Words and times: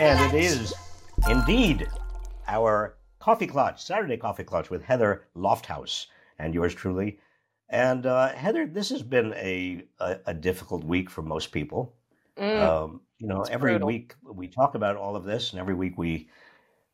And 0.00 0.34
it 0.34 0.42
is 0.42 0.72
indeed 1.28 1.86
our 2.48 2.96
coffee 3.18 3.46
klatch, 3.46 3.80
Saturday 3.80 4.16
coffee 4.16 4.44
klatch 4.44 4.70
with 4.70 4.82
Heather 4.82 5.26
Lofthouse 5.36 6.06
and 6.38 6.54
yours 6.54 6.74
truly. 6.74 7.18
And 7.68 8.06
uh, 8.06 8.28
Heather, 8.32 8.66
this 8.66 8.88
has 8.88 9.02
been 9.02 9.34
a, 9.34 9.84
a, 10.00 10.18
a 10.28 10.34
difficult 10.34 10.84
week 10.84 11.10
for 11.10 11.20
most 11.20 11.52
people. 11.52 11.94
Mm, 12.38 12.60
Um, 12.62 13.00
you 13.18 13.28
know, 13.28 13.42
every 13.42 13.72
brutal. 13.72 13.88
week 13.88 14.14
we 14.24 14.48
talk 14.48 14.74
about 14.74 14.96
all 14.96 15.16
of 15.16 15.24
this, 15.24 15.50
and 15.52 15.60
every 15.60 15.74
week 15.74 15.98
we 15.98 16.30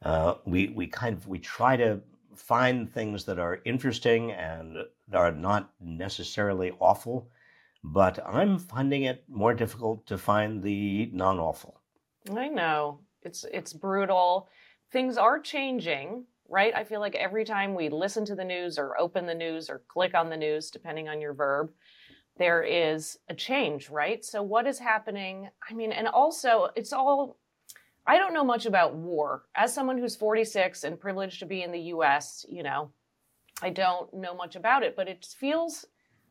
uh, 0.02 0.34
we 0.45 0.68
we 0.70 0.88
kind 0.88 1.16
of 1.16 1.28
we 1.28 1.38
try 1.38 1.77
to 1.77 2.00
find 2.34 2.92
things 2.92 3.24
that 3.27 3.38
are 3.38 3.60
interesting 3.64 4.32
and 4.32 4.78
are 5.12 5.30
not 5.30 5.73
necessarily 5.80 6.73
awful. 6.80 7.30
But 7.84 8.18
I'm 8.27 8.59
finding 8.59 9.04
it 9.04 9.23
more 9.28 9.54
difficult 9.54 10.06
to 10.06 10.18
find 10.18 10.60
the 10.60 11.09
non-awful. 11.12 11.75
I 12.34 12.48
know. 12.48 13.00
It's 13.22 13.44
it's 13.52 13.72
brutal. 13.72 14.48
Things 14.92 15.16
are 15.16 15.40
changing, 15.40 16.24
right? 16.48 16.74
I 16.74 16.84
feel 16.84 17.00
like 17.00 17.14
every 17.14 17.44
time 17.44 17.74
we 17.74 17.88
listen 17.88 18.24
to 18.26 18.34
the 18.34 18.44
news 18.44 18.78
or 18.78 18.98
open 19.00 19.26
the 19.26 19.34
news 19.34 19.68
or 19.68 19.82
click 19.88 20.14
on 20.14 20.30
the 20.30 20.36
news, 20.36 20.70
depending 20.70 21.08
on 21.08 21.20
your 21.20 21.34
verb, 21.34 21.70
there 22.38 22.62
is 22.62 23.18
a 23.28 23.34
change, 23.34 23.90
right? 23.90 24.24
So 24.24 24.42
what 24.42 24.66
is 24.66 24.78
happening? 24.78 25.48
I 25.68 25.74
mean, 25.74 25.92
and 25.92 26.08
also 26.08 26.68
it's 26.76 26.92
all 26.92 27.38
I 28.06 28.18
don't 28.18 28.34
know 28.34 28.44
much 28.44 28.66
about 28.66 28.94
war. 28.94 29.44
As 29.56 29.74
someone 29.74 29.98
who's 29.98 30.14
46 30.14 30.84
and 30.84 31.00
privileged 31.00 31.40
to 31.40 31.46
be 31.46 31.62
in 31.62 31.72
the 31.72 31.80
US, 31.80 32.46
you 32.48 32.62
know, 32.62 32.92
I 33.62 33.70
don't 33.70 34.12
know 34.14 34.34
much 34.34 34.54
about 34.54 34.82
it, 34.82 34.94
but 34.94 35.08
it 35.08 35.27
feels 35.38 35.84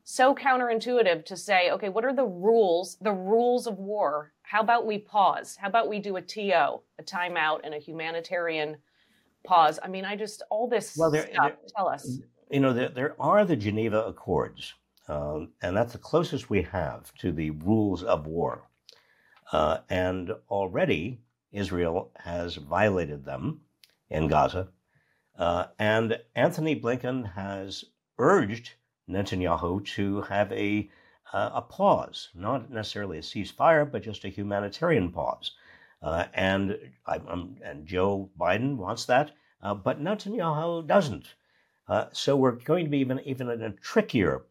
so 0.08 0.36
counterintuitive 0.36 1.26
to 1.26 1.36
say, 1.36 1.72
okay, 1.72 1.90
what 1.90 2.06
are 2.06 2.14
the 2.14 2.24
rules, 2.26 2.96
the 3.02 3.12
rules 3.12 3.66
of 3.66 3.80
war? 3.80 4.32
How 4.44 4.62
about 4.62 4.86
we 4.86 5.00
pause? 5.00 5.56
How 5.60 5.68
about 5.68 5.90
we 5.90 6.00
do 6.00 6.16
a 6.18 6.22
TO, 6.22 6.80
a 7.00 7.04
timeout, 7.04 7.62
and 7.64 7.74
a 7.74 7.80
humanitarian 7.80 8.78
pause? 9.44 9.80
I 9.84 9.88
mean, 9.88 10.06
I 10.06 10.16
just, 10.16 10.44
all 10.52 10.68
this 10.70 10.96
Well, 10.96 11.10
there- 11.10 11.24
stuff, 11.34 11.48
there- 11.48 11.58
tell 11.76 11.88
us. 11.90 12.20
You 12.52 12.60
know, 12.60 12.72
there, 12.72 12.90
there 12.90 13.16
are 13.20 13.44
the 13.46 13.56
Geneva 13.56 14.06
Accords, 14.06 14.76
um, 15.08 15.54
and 15.64 15.76
that's 15.76 15.94
the 15.94 15.98
closest 16.00 16.52
we 16.52 16.62
have 16.62 17.12
to 17.16 17.32
the 17.32 17.50
rules 17.50 18.04
of 18.04 18.28
war. 18.28 18.70
Uh, 19.52 19.80
and 19.90 20.32
already 20.50 21.20
Israel 21.52 22.12
has 22.18 22.56
violated 22.58 23.26
them 23.26 23.62
in 24.12 24.28
Gaza. 24.28 24.68
Uh, 25.36 25.66
and 25.80 26.20
Antony 26.36 26.80
Blinken 26.80 27.34
has 27.34 27.86
urged 28.20 28.74
Netanyahu 29.10 29.86
to 29.96 30.22
have 30.22 30.52
a, 30.52 30.90
uh, 31.34 31.52
a 31.54 31.62
pause, 31.62 32.30
not 32.34 32.72
necessarily 32.72 33.18
a 33.18 33.22
ceasefire, 33.22 33.90
but 33.90 34.04
just 34.04 34.26
a 34.26 34.30
humanitarian 34.30 35.12
pause. 35.12 35.52
Uh, 36.02 36.26
and, 36.34 36.78
I, 37.06 37.20
and 37.64 37.86
Joe 37.86 38.30
Biden 38.40 38.78
wants 38.78 39.06
that, 39.06 39.32
uh, 39.62 39.74
but 39.74 40.02
Netanyahu 40.02 40.86
doesn't. 40.86 41.36
Uh, 41.88 42.06
so 42.12 42.36
we're 42.36 42.52
going 42.52 42.86
to 42.86 42.90
be 42.90 42.98
even 42.98 43.20
even 43.26 43.50
in 43.50 43.62
a 43.62 43.72
trickier 43.72 44.44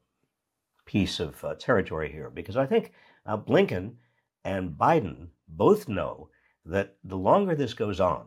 piece 0.84 1.18
of 1.18 1.42
uh, 1.44 1.54
territory 1.54 2.10
here 2.10 2.30
because 2.30 2.56
I 2.56 2.66
think 2.66 2.92
uh, 3.26 3.36
Blinken 3.36 3.94
and 4.44 4.78
Biden 4.78 5.28
both 5.48 5.88
know 5.88 6.28
that 6.64 6.96
the 7.02 7.16
longer 7.16 7.54
this 7.54 7.74
goes 7.74 8.00
on, 8.00 8.26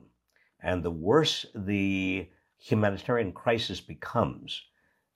and 0.61 0.83
the 0.83 0.91
worse 0.91 1.45
the 1.55 2.27
humanitarian 2.59 3.31
crisis 3.31 3.79
becomes, 3.79 4.63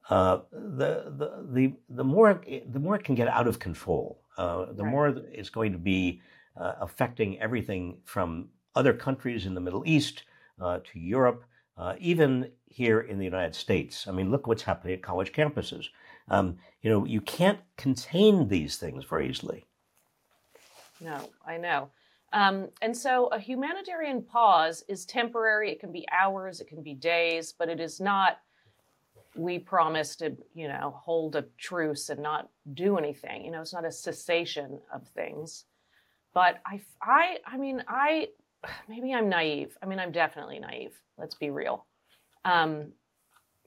uh, 0.10 0.40
the, 0.52 1.14
the 1.18 1.46
the 1.52 1.74
the 1.90 2.04
more 2.04 2.42
it- 2.46 2.72
the 2.72 2.80
more 2.80 2.96
it 2.96 3.04
can 3.04 3.16
get 3.16 3.28
out 3.28 3.48
of 3.48 3.60
control, 3.60 4.22
uh, 4.38 4.66
the 4.74 4.84
Right. 4.84 4.92
more 4.92 5.08
it's 5.32 5.50
going 5.50 5.72
to 5.72 5.78
be 5.78 6.22
uh, 6.58 6.74
affecting 6.82 7.40
everything 7.40 8.00
from 8.04 8.50
other 8.76 8.94
countries 8.94 9.46
in 9.46 9.54
the 9.54 9.62
Middle 9.62 9.84
East 9.86 10.24
uh, 10.60 10.80
to 10.84 11.00
Europe 11.00 11.44
uh, 11.78 11.96
even 12.00 12.52
here 12.68 13.02
in 13.02 13.18
the 13.18 13.26
United 13.26 13.56
States. 13.56 14.08
I 14.08 14.12
mean, 14.12 14.32
look 14.32 14.48
what's 14.48 14.64
happening 14.64 14.94
at 14.94 15.02
college 15.02 15.32
campuses. 15.32 15.88
Um, 16.30 16.58
you 16.82 16.90
know, 16.90 17.06
you 17.06 17.22
can't 17.22 17.60
contain 17.78 18.48
these 18.48 18.78
things 18.78 19.04
very 19.06 19.30
easily. 19.30 19.66
No, 21.00 21.30
I 21.46 21.58
know. 21.58 21.90
Um, 22.34 22.70
and 22.82 22.96
so 22.96 23.28
a 23.28 23.40
humanitarian 23.40 24.22
pause 24.22 24.84
is 24.88 25.06
temporary. 25.06 25.72
It 25.72 25.80
can 25.80 25.92
be 25.92 26.06
hours, 26.12 26.62
it 26.62 26.68
can 26.68 26.82
be 26.82 26.94
days, 26.94 27.54
but 27.58 27.68
it 27.68 27.80
is 27.80 28.00
not, 28.00 28.40
we 29.36 29.60
promise 29.60 30.16
to, 30.18 30.36
you 30.54 30.68
know, 30.68 30.94
hold 30.98 31.36
a 31.36 31.46
truce 31.58 32.10
and 32.10 32.22
not 32.22 32.50
do 32.74 32.98
anything. 32.98 33.46
You 33.46 33.52
know, 33.52 33.62
it's 33.62 33.74
not 33.74 33.86
a 33.86 33.92
cessation 33.92 34.80
of 34.94 35.08
things. 35.10 35.66
But 36.34 36.62
I, 36.66 36.82
I, 37.02 37.38
I 37.46 37.58
mean, 37.58 37.84
I, 37.88 38.28
maybe 38.90 39.14
I'm 39.14 39.30
naive. 39.30 39.78
I 39.82 39.86
mean, 39.86 40.00
I'm 40.00 40.12
definitely 40.12 40.60
naive. 40.60 40.94
Let's 41.18 41.36
be 41.36 41.50
real. 41.50 41.86
Um, 42.46 42.92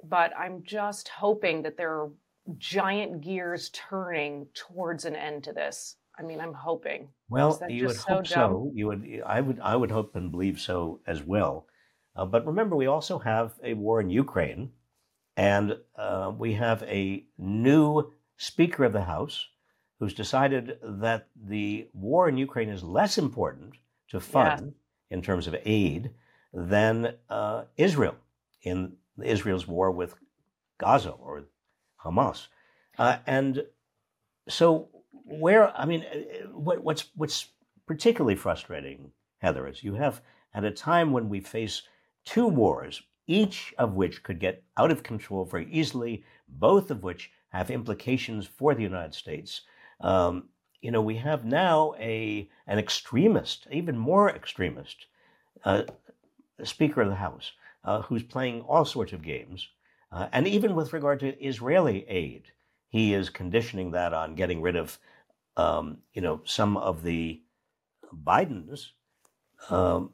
but 0.02 0.32
I'm 0.36 0.62
just 0.64 1.08
hoping 1.08 1.62
that 1.62 1.76
there 1.76 1.90
are 1.90 2.10
giant 2.58 3.22
gears 3.22 3.70
turning 3.70 4.46
towards 4.54 5.04
an 5.04 5.16
end 5.16 5.44
to 5.44 5.52
this. 5.52 5.96
I 6.18 6.22
mean, 6.22 6.40
I'm 6.40 6.52
hoping. 6.52 7.08
Well, 7.28 7.60
you 7.68 7.86
would 7.86 7.96
so 7.96 8.14
hope 8.14 8.26
so. 8.26 8.70
You 8.74 8.86
would. 8.88 9.22
I 9.26 9.40
would. 9.40 9.58
I 9.60 9.74
would 9.74 9.90
hope 9.90 10.14
and 10.14 10.30
believe 10.30 10.60
so 10.60 11.00
as 11.06 11.24
well. 11.24 11.66
Uh, 12.14 12.24
but 12.24 12.46
remember, 12.46 12.76
we 12.76 12.86
also 12.86 13.18
have 13.18 13.54
a 13.64 13.74
war 13.74 14.00
in 14.00 14.10
Ukraine, 14.10 14.70
and 15.36 15.76
uh, 15.96 16.32
we 16.36 16.54
have 16.54 16.82
a 16.84 17.24
new 17.38 18.12
Speaker 18.36 18.84
of 18.84 18.92
the 18.92 19.04
House 19.04 19.48
who's 19.98 20.14
decided 20.14 20.78
that 20.82 21.28
the 21.36 21.88
war 21.92 22.28
in 22.28 22.36
Ukraine 22.36 22.68
is 22.68 22.82
less 22.82 23.16
important 23.18 23.74
to 24.08 24.20
fund 24.20 24.74
in 25.10 25.22
terms 25.22 25.46
of 25.46 25.56
aid 25.64 26.10
than 26.52 27.14
uh, 27.30 27.64
Israel 27.76 28.16
in 28.62 28.96
Israel's 29.22 29.66
war 29.66 29.90
with 29.90 30.14
Gaza 30.78 31.10
or 31.10 31.44
Hamas, 32.04 32.48
uh, 32.98 33.18
and 33.26 33.64
so 34.48 34.88
where 35.24 35.76
I 35.76 35.84
mean, 35.84 36.04
uh, 36.04 36.48
what, 36.48 36.82
what's 36.82 37.10
what's 37.14 37.48
particularly 37.86 38.36
frustrating, 38.36 39.12
Heather, 39.38 39.66
is 39.66 39.82
you 39.82 39.94
have 39.94 40.20
at 40.54 40.64
a 40.64 40.70
time 40.70 41.12
when 41.12 41.28
we 41.28 41.40
face 41.40 41.82
two 42.24 42.46
wars, 42.46 43.02
each 43.26 43.74
of 43.78 43.94
which 43.94 44.22
could 44.22 44.38
get 44.38 44.62
out 44.76 44.90
of 44.90 45.02
control 45.02 45.44
very 45.44 45.68
easily, 45.70 46.24
both 46.48 46.90
of 46.90 47.02
which 47.02 47.30
have 47.48 47.70
implications 47.70 48.46
for 48.46 48.74
the 48.74 48.82
United 48.82 49.14
States. 49.14 49.62
Um, 50.00 50.48
you 50.82 50.90
know, 50.90 51.00
we 51.00 51.16
have 51.16 51.44
now 51.44 51.94
a 51.98 52.48
an 52.66 52.78
extremist, 52.78 53.66
even 53.70 53.96
more 53.96 54.28
extremist, 54.30 55.06
uh, 55.64 55.84
Speaker 56.62 57.02
of 57.02 57.08
the 57.08 57.14
House, 57.14 57.52
uh, 57.84 58.02
who's 58.02 58.22
playing 58.22 58.60
all 58.62 58.84
sorts 58.84 59.12
of 59.12 59.22
games, 59.22 59.68
uh, 60.12 60.28
and 60.32 60.46
even 60.46 60.74
with 60.74 60.92
regard 60.92 61.20
to 61.20 61.44
Israeli 61.44 62.06
aid, 62.08 62.44
he 62.88 63.14
is 63.14 63.30
conditioning 63.30 63.92
that 63.92 64.12
on 64.12 64.34
getting 64.34 64.60
rid 64.62 64.76
of, 64.76 64.98
um, 65.56 65.98
you 66.12 66.22
know, 66.22 66.40
some 66.44 66.76
of 66.76 67.02
the 67.02 67.42
Biden's, 68.24 68.92
um, 69.70 70.12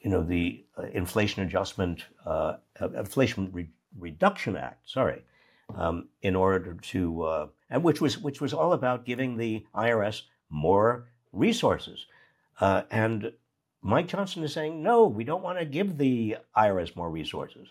you 0.00 0.10
know, 0.10 0.22
the 0.22 0.64
uh, 0.76 0.82
Inflation 0.92 1.42
Adjustment, 1.42 2.04
uh, 2.24 2.56
uh, 2.80 2.90
Inflation 2.90 3.50
Re- 3.52 3.70
Reduction 3.98 4.56
Act. 4.56 4.88
Sorry, 4.88 5.22
um, 5.74 6.08
in 6.22 6.36
order 6.36 6.74
to, 6.74 7.22
uh, 7.22 7.46
and 7.70 7.82
which 7.82 8.00
was 8.00 8.18
which 8.18 8.40
was 8.40 8.52
all 8.52 8.72
about 8.72 9.04
giving 9.04 9.36
the 9.36 9.66
IRS 9.74 10.22
more 10.50 11.08
resources, 11.32 12.06
uh, 12.60 12.82
and 12.90 13.32
Mike 13.82 14.08
Johnson 14.08 14.44
is 14.44 14.52
saying 14.52 14.82
no, 14.82 15.06
we 15.06 15.24
don't 15.24 15.42
want 15.42 15.58
to 15.58 15.64
give 15.64 15.98
the 15.98 16.36
IRS 16.56 16.94
more 16.96 17.10
resources, 17.10 17.68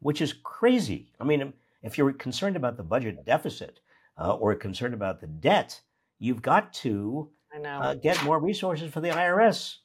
which 0.00 0.20
is 0.20 0.32
crazy. 0.32 1.12
I 1.20 1.24
mean, 1.24 1.52
if 1.82 1.96
you're 1.96 2.12
concerned 2.12 2.56
about 2.56 2.76
the 2.76 2.82
budget 2.82 3.24
deficit 3.24 3.80
uh, 4.18 4.34
or 4.34 4.54
concerned 4.54 4.94
about 4.94 5.20
the 5.20 5.26
debt, 5.26 5.80
you've 6.18 6.42
got 6.42 6.72
to 6.74 7.30
I 7.54 7.58
know. 7.58 7.80
uh, 7.80 7.94
get 7.94 8.22
more 8.24 8.38
resources 8.38 8.92
for 8.92 9.00
the 9.00 9.08
IRS. 9.08 9.76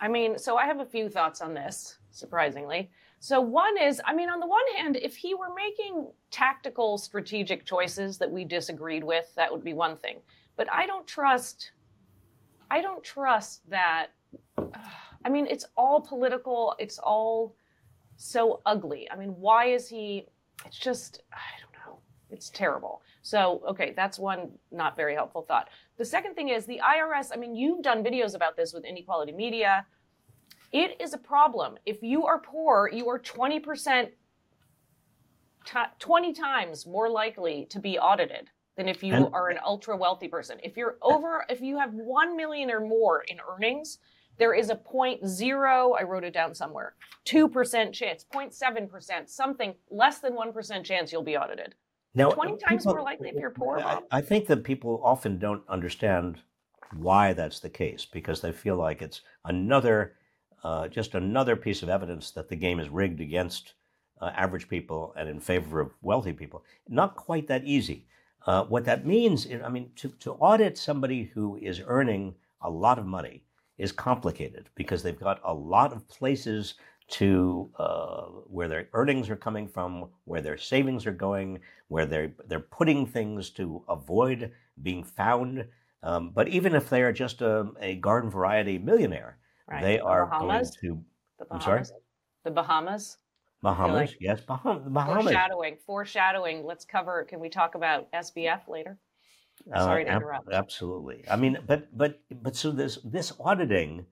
I 0.00 0.08
mean, 0.08 0.38
so 0.38 0.56
I 0.56 0.66
have 0.66 0.80
a 0.80 0.86
few 0.86 1.08
thoughts 1.08 1.40
on 1.40 1.54
this, 1.54 1.98
surprisingly. 2.10 2.90
So, 3.22 3.38
one 3.40 3.76
is, 3.76 4.00
I 4.06 4.14
mean, 4.14 4.30
on 4.30 4.40
the 4.40 4.46
one 4.46 4.64
hand, 4.76 4.96
if 4.96 5.14
he 5.14 5.34
were 5.34 5.52
making 5.54 6.06
tactical, 6.30 6.96
strategic 6.96 7.66
choices 7.66 8.16
that 8.16 8.30
we 8.30 8.44
disagreed 8.44 9.04
with, 9.04 9.30
that 9.36 9.52
would 9.52 9.62
be 9.62 9.74
one 9.74 9.96
thing. 9.96 10.20
But 10.56 10.72
I 10.72 10.86
don't 10.86 11.06
trust, 11.06 11.72
I 12.70 12.80
don't 12.80 13.04
trust 13.04 13.68
that. 13.68 14.08
I 15.24 15.28
mean, 15.28 15.46
it's 15.50 15.66
all 15.76 16.00
political, 16.00 16.74
it's 16.78 16.98
all 16.98 17.54
so 18.16 18.62
ugly. 18.64 19.06
I 19.10 19.16
mean, 19.16 19.30
why 19.38 19.66
is 19.66 19.86
he, 19.86 20.26
it's 20.64 20.78
just, 20.78 21.22
I 21.30 21.60
don't. 21.60 21.69
It's 22.30 22.50
terrible. 22.50 23.02
So, 23.22 23.62
okay, 23.68 23.92
that's 23.96 24.18
one 24.18 24.52
not 24.70 24.96
very 24.96 25.14
helpful 25.14 25.42
thought. 25.42 25.68
The 25.98 26.04
second 26.04 26.34
thing 26.34 26.48
is 26.48 26.66
the 26.66 26.80
IRS. 26.84 27.30
I 27.32 27.36
mean, 27.36 27.54
you've 27.54 27.82
done 27.82 28.04
videos 28.04 28.34
about 28.34 28.56
this 28.56 28.72
with 28.72 28.84
Inequality 28.84 29.32
Media. 29.32 29.86
It 30.72 31.00
is 31.00 31.12
a 31.12 31.18
problem. 31.18 31.76
If 31.84 32.02
you 32.02 32.26
are 32.26 32.38
poor, 32.38 32.88
you 32.92 33.08
are 33.08 33.18
20%, 33.18 34.10
ti 35.64 35.78
20 35.98 36.32
times 36.32 36.86
more 36.86 37.08
likely 37.10 37.66
to 37.70 37.80
be 37.80 37.98
audited 37.98 38.48
than 38.76 38.88
if 38.88 39.02
you 39.02 39.14
And- 39.14 39.34
are 39.34 39.48
an 39.48 39.58
ultra 39.64 39.96
wealthy 39.96 40.28
person. 40.28 40.58
If 40.62 40.76
you're 40.76 40.96
over, 41.02 41.44
if 41.48 41.60
you 41.60 41.78
have 41.78 41.92
1 41.92 42.36
million 42.36 42.70
or 42.70 42.80
more 42.80 43.22
in 43.22 43.40
earnings, 43.40 43.98
there 44.38 44.54
is 44.54 44.70
a 44.70 44.76
point 44.76 45.26
zero, 45.26 45.92
I 45.92 46.04
wrote 46.04 46.24
it 46.24 46.32
down 46.32 46.54
somewhere, 46.54 46.94
2% 47.26 47.92
chance, 47.92 48.24
0.7%, 48.24 49.28
something 49.28 49.74
less 49.90 50.20
than 50.20 50.34
1% 50.34 50.84
chance 50.86 51.12
you'll 51.12 51.22
be 51.22 51.36
audited. 51.36 51.74
Now, 52.14 52.30
20 52.30 52.56
times 52.56 52.84
more 52.84 53.02
likely 53.02 53.28
if 53.28 53.36
you're 53.36 53.50
poor, 53.50 53.78
I, 53.78 54.00
I 54.10 54.20
think 54.20 54.46
that 54.46 54.64
people 54.64 55.00
often 55.04 55.38
don't 55.38 55.62
understand 55.68 56.40
why 56.96 57.32
that's 57.32 57.60
the 57.60 57.70
case 57.70 58.04
because 58.04 58.40
they 58.40 58.52
feel 58.52 58.76
like 58.76 59.00
it's 59.00 59.20
another, 59.44 60.14
uh, 60.64 60.88
just 60.88 61.14
another 61.14 61.54
piece 61.54 61.82
of 61.82 61.88
evidence 61.88 62.32
that 62.32 62.48
the 62.48 62.56
game 62.56 62.80
is 62.80 62.88
rigged 62.88 63.20
against 63.20 63.74
uh, 64.20 64.32
average 64.34 64.68
people 64.68 65.14
and 65.16 65.28
in 65.28 65.40
favor 65.40 65.80
of 65.80 65.92
wealthy 66.02 66.32
people. 66.32 66.64
Not 66.88 67.16
quite 67.16 67.46
that 67.46 67.64
easy. 67.64 68.06
Uh, 68.46 68.64
what 68.64 68.84
that 68.86 69.06
means, 69.06 69.46
is, 69.46 69.62
I 69.62 69.68
mean, 69.68 69.90
to, 69.96 70.08
to 70.20 70.32
audit 70.32 70.76
somebody 70.78 71.30
who 71.34 71.58
is 71.62 71.82
earning 71.86 72.34
a 72.62 72.70
lot 72.70 72.98
of 72.98 73.06
money 73.06 73.44
is 73.78 73.92
complicated 73.92 74.68
because 74.74 75.02
they've 75.02 75.18
got 75.18 75.40
a 75.44 75.54
lot 75.54 75.92
of 75.92 76.06
places 76.08 76.74
to 77.10 77.70
uh, 77.78 78.22
where 78.46 78.68
their 78.68 78.88
earnings 78.92 79.28
are 79.30 79.36
coming 79.36 79.68
from, 79.68 80.06
where 80.24 80.40
their 80.40 80.56
savings 80.58 81.06
are 81.06 81.12
going, 81.12 81.60
where 81.88 82.06
they're 82.06 82.32
they're 82.48 82.60
putting 82.60 83.06
things 83.06 83.50
to 83.50 83.84
avoid 83.88 84.52
being 84.82 85.04
found. 85.04 85.64
Um, 86.02 86.30
but 86.30 86.48
even 86.48 86.74
if 86.74 86.88
they 86.88 87.02
are 87.02 87.12
just 87.12 87.42
a, 87.42 87.66
a 87.80 87.96
garden 87.96 88.30
variety 88.30 88.78
millionaire, 88.78 89.38
Right. 89.68 89.82
they 89.82 89.96
The 89.98 90.04
are 90.04 90.26
Bahamas? 90.26 90.76
going 90.82 90.96
to 90.96 91.04
The 91.38 91.46
I'm 91.54 91.60
sorry? 91.60 91.80
Bahamas. 91.80 91.92
The 92.44 92.50
Bahamas. 92.50 93.16
Bahamas. 93.62 94.10
like- 94.10 94.16
yes, 94.20 94.40
Bahamas. 94.40 94.82
Foreshadowing. 95.22 95.76
Foreshadowing. 95.86 96.64
Let's 96.64 96.84
cover. 96.86 97.24
Can 97.24 97.38
we 97.40 97.48
talk 97.50 97.74
about 97.74 98.10
SBF 98.12 98.66
later? 98.68 98.98
Uh, 99.70 99.84
Sorry 99.84 100.04
to 100.04 100.10
ab- 100.10 100.22
interrupt. 100.22 100.52
absolutely. 100.52 101.22
I 101.30 101.36
mean, 101.36 101.58
but 101.66 101.94
but 101.96 102.20
but 102.42 102.56
so 102.56 102.70
this 102.70 102.98
this 103.04 103.32
auditing 103.38 104.06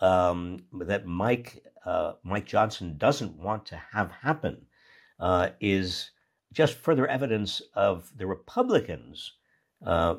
um, 0.00 0.58
that 0.82 1.06
Mike 1.06 1.64
uh, 1.84 2.12
Mike 2.22 2.46
Johnson 2.46 2.96
doesn't 2.98 3.36
want 3.36 3.66
to 3.66 3.80
have 3.92 4.10
happen 4.10 4.66
uh, 5.18 5.50
is 5.60 6.10
just 6.52 6.74
further 6.74 7.06
evidence 7.06 7.62
of 7.74 8.10
the 8.16 8.26
Republicans. 8.26 9.32
Uh, 9.84 10.16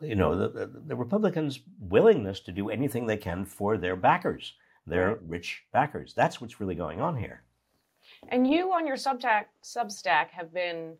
you 0.00 0.14
know, 0.14 0.36
the, 0.36 0.70
the, 0.86 0.96
Republicans' 0.96 1.60
willingness 1.78 2.40
to 2.40 2.52
do 2.52 2.68
anything 2.68 3.06
they 3.06 3.16
can 3.16 3.44
for 3.44 3.78
their 3.78 3.96
backers, 3.96 4.54
their 4.86 5.18
rich 5.26 5.62
backers. 5.72 6.14
That's 6.14 6.40
what's 6.40 6.60
really 6.60 6.74
going 6.74 7.00
on 7.00 7.16
here. 7.16 7.42
And 8.28 8.46
you 8.46 8.72
on 8.72 8.86
your 8.86 8.96
Substack, 8.96 9.44
Substack 9.62 10.30
have 10.30 10.52
been 10.52 10.96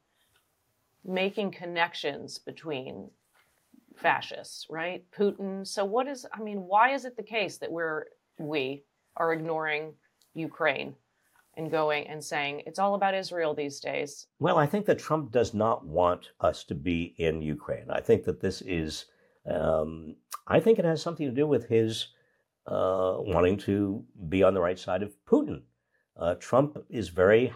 making 1.05 1.50
connections 1.50 2.38
between 2.38 3.11
fascists, 3.96 4.66
right? 4.70 5.05
Putin. 5.16 5.66
So 5.66 5.84
what 5.84 6.06
is 6.06 6.26
I 6.32 6.40
mean, 6.40 6.58
why 6.58 6.94
is 6.94 7.05
it 7.05 7.16
the 7.16 7.22
case 7.22 7.58
that 7.58 7.70
we're 7.70 8.05
we 8.38 8.84
are 9.16 9.32
ignoring 9.32 9.93
Ukraine 10.35 10.95
and 11.57 11.71
going 11.71 12.07
and 12.09 12.23
saying 12.23 12.63
it's 12.67 12.79
all 12.79 12.95
about 12.95 13.15
Israel 13.15 13.55
these 13.55 13.81
days? 13.81 14.27
Well, 14.39 14.59
I 14.59 14.67
think 14.67 14.87
that 14.87 14.99
Trump 14.99 15.33
does 15.33 15.55
not 15.55 15.87
want 15.87 16.31
us 16.41 16.65
to 16.65 16.75
be 16.75 17.15
in 17.19 17.43
Ukraine. 17.43 17.91
I 17.91 18.01
think 18.01 18.25
that 18.25 18.41
this 18.41 18.61
is, 18.63 19.07
um, 19.49 20.17
I 20.47 20.61
think 20.61 20.79
it 20.79 20.85
has 20.85 21.01
something 21.01 21.27
to 21.27 21.35
do 21.35 21.47
with 21.47 21.69
his 21.69 22.09
uh, 22.67 23.17
wanting 23.19 23.59
to 23.59 24.05
be 24.29 24.43
on 24.43 24.55
the 24.55 24.61
right 24.61 24.79
side 24.79 25.03
of 25.03 25.15
Putin. 25.27 25.63
Uh, 26.17 26.35
Trump 26.35 26.79
is 26.89 27.09
very 27.09 27.53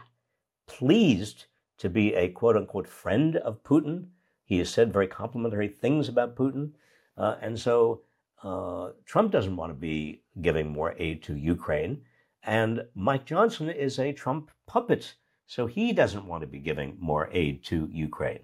pleased 0.67 1.47
to 1.79 1.89
be 1.89 2.15
a 2.15 2.29
quote 2.29 2.57
unquote 2.57 2.87
friend 2.87 3.37
of 3.37 3.63
Putin. 3.63 4.09
He 4.45 4.59
has 4.59 4.71
said 4.71 4.93
very 4.93 5.07
complimentary 5.07 5.69
things 5.69 6.09
about 6.09 6.37
Putin. 6.37 6.73
Uh, 7.17 7.37
and 7.41 7.59
so 7.59 8.03
uh, 8.43 8.91
Trump 9.05 9.33
doesn't 9.33 9.57
want 9.57 9.71
to 9.71 9.79
be 9.79 10.23
giving 10.41 10.69
more 10.69 10.95
aid 10.99 11.23
to 11.25 11.37
Ukraine. 11.37 12.03
And 12.43 12.85
Mike 12.95 13.25
Johnson 13.25 13.69
is 13.69 13.99
a 13.99 14.13
Trump 14.13 14.51
puppet. 14.67 15.15
So 15.47 15.67
he 15.67 15.93
doesn't 15.93 16.27
want 16.27 16.43
to 16.43 16.47
be 16.47 16.59
giving 16.59 16.97
more 17.01 17.29
aid 17.33 17.65
to 17.65 17.89
Ukraine. 17.91 18.41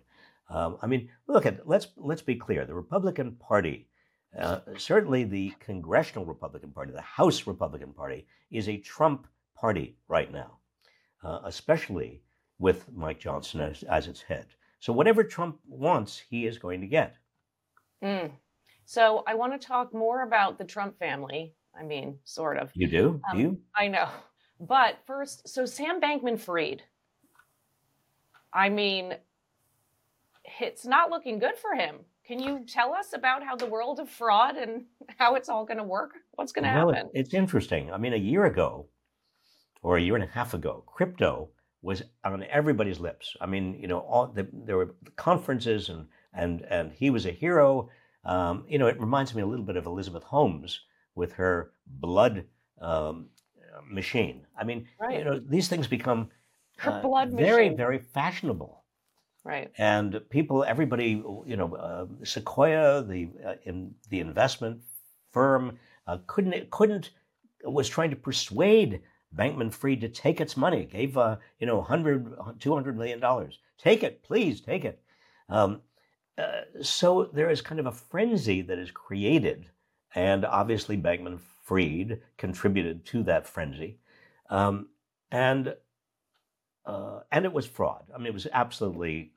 Um, 0.49 0.79
I 0.83 0.87
mean, 0.87 1.11
look 1.27 1.47
at 1.47 1.67
let's 1.67 1.89
let's 1.97 2.23
be 2.23 2.37
clear. 2.37 2.65
The 2.65 2.75
Republican 2.75 3.37
Party, 3.37 3.89
uh, 4.39 4.61
certainly 4.77 5.25
the 5.25 5.53
Congressional 5.61 6.25
Republican 6.27 6.71
Party, 6.71 6.93
the 6.93 7.01
House 7.01 7.47
Republican 7.47 7.93
Party, 7.93 8.27
is 8.51 8.69
a 8.69 8.79
Trump 8.79 9.27
party 9.55 9.97
right 10.09 10.31
now, 10.33 10.59
uh, 11.23 11.41
especially 11.45 12.23
with 12.59 12.91
Mike 12.93 13.21
Johnson 13.21 13.61
as, 13.61 13.83
as 13.85 14.07
its 14.07 14.23
head. 14.23 14.47
So 14.81 14.93
whatever 14.93 15.25
Trump 15.25 15.59
wants, 15.67 16.23
he 16.29 16.47
is 16.47 16.59
going 16.59 16.81
to 16.83 16.87
get. 16.87 17.17
Mm. 18.03 18.31
So 18.85 19.25
I 19.27 19.35
want 19.35 19.59
to 19.59 19.67
talk 19.67 19.95
more 19.95 20.23
about 20.23 20.59
the 20.59 20.65
Trump 20.65 20.99
family. 20.99 21.55
I 21.79 21.83
mean, 21.83 22.19
sort 22.25 22.59
of. 22.59 22.71
You 22.75 22.89
do? 22.89 23.21
Um, 23.31 23.37
do 23.37 23.43
you? 23.43 23.59
I 23.77 23.89
know. 23.89 24.09
But 24.61 24.99
first, 25.07 25.49
so 25.49 25.67
Sam 25.67 26.01
Bankman 26.01 26.39
Fried. 26.39 26.83
I 28.53 28.69
mean, 28.69 29.15
it's 30.61 30.87
not 30.87 31.11
looking 31.11 31.39
good 31.39 31.57
for 31.57 31.75
him. 31.75 31.97
Can 32.27 32.39
you 32.39 32.65
tell 32.67 32.95
us 32.95 33.13
about 33.13 33.43
how 33.43 33.57
the 33.57 33.67
world 33.67 33.99
of 34.01 34.09
fraud 34.09 34.57
and 34.57 34.85
how 35.19 35.35
it's 35.35 35.49
all 35.49 35.65
going 35.65 35.79
to 35.79 35.85
work? 35.85 36.13
What's 36.33 36.53
going 36.53 36.65
to 36.65 36.71
Well, 36.71 36.93
happen? 36.93 37.11
it's 37.15 37.35
interesting. 37.35 37.93
I 37.93 37.99
mean, 37.99 38.13
a 38.13 38.19
year 38.19 38.45
ago, 38.45 38.87
or 39.83 39.97
a 39.99 40.01
year 40.01 40.15
and 40.15 40.25
a 40.25 40.29
half 40.29 40.55
ago, 40.55 40.85
crypto 40.87 41.51
was 41.83 42.03
on 42.25 42.43
everybody's 42.45 42.99
lips. 43.01 43.37
I 43.41 43.47
mean, 43.47 43.75
you 43.79 43.87
know, 43.89 43.99
all 43.99 44.29
the, 44.29 44.49
there 44.53 44.79
were 44.79 44.95
conferences, 45.17 45.91
and 45.91 46.07
and 46.33 46.63
and 46.71 46.93
he 46.93 47.11
was 47.11 47.27
a 47.27 47.31
hero. 47.31 47.91
Um, 48.25 48.65
you 48.67 48.79
know, 48.79 48.87
it 48.87 48.99
reminds 48.99 49.35
me 49.35 49.43
a 49.43 49.47
little 49.47 49.67
bit 49.67 49.77
of 49.77 49.85
Elizabeth 49.85 50.23
Holmes 50.23 50.81
with 51.15 51.33
her 51.35 51.73
blood 51.87 52.45
um, 52.81 53.29
machine. 53.87 54.47
I 54.59 54.65
mean, 54.65 54.87
Right. 55.01 55.19
you 55.19 55.25
know, 55.25 55.39
these 55.39 55.69
things 55.69 55.87
become 55.87 56.31
Her 56.79 56.91
uh, 56.93 57.03
blood 57.03 57.31
very, 57.33 57.65
machine. 57.65 57.77
very 57.77 57.99
fashionable 57.99 58.85
right. 59.45 59.71
and 59.79 60.21
people, 60.31 60.65
everybody, 60.65 61.11
you 61.47 61.57
know, 61.57 61.75
uh, 61.77 62.07
Sequoia, 62.25 63.03
the 63.03 63.29
uh, 63.47 63.55
in 63.65 63.95
the 64.11 64.21
investment 64.21 64.81
firm, 65.33 65.79
uh, 66.07 66.19
couldn't 66.27 66.71
couldn't 66.71 67.11
was 67.65 67.89
trying 67.89 68.11
to 68.11 68.17
persuade 68.17 69.01
Bankman 69.35 69.73
Fried 69.73 70.01
to 70.03 70.09
take 70.09 70.41
its 70.41 70.57
money. 70.57 70.85
Gave 70.85 71.17
uh, 71.17 71.37
you 71.59 71.67
know 71.67 71.77
100, 71.79 72.61
200 72.61 72.97
million 72.97 73.21
dollars. 73.21 73.59
Take 73.79 74.03
it, 74.03 74.23
please, 74.23 74.61
take 74.61 74.85
it. 74.85 75.01
Um, 75.49 75.81
uh, 76.39 76.63
so 76.83 77.31
there 77.33 77.51
is 77.51 77.61
kind 77.63 77.81
of 77.81 77.87
a 77.87 77.93
frenzy 77.93 78.63
that 78.63 78.79
is 78.79 78.91
created, 78.91 79.71
and 80.15 80.45
obviously 80.45 80.97
Bankman 80.97 81.41
Fried 81.63 82.21
contributed 82.37 83.05
to 83.07 83.23
that 83.25 83.47
frenzy, 83.47 83.99
um, 84.51 84.89
and 85.31 85.75
uh, 86.87 87.21
and 87.33 87.45
it 87.45 87.53
was 87.53 87.67
fraud. 87.67 88.05
I 88.15 88.19
mean, 88.19 88.27
it 88.27 88.35
was 88.35 88.47
absolutely 88.53 89.33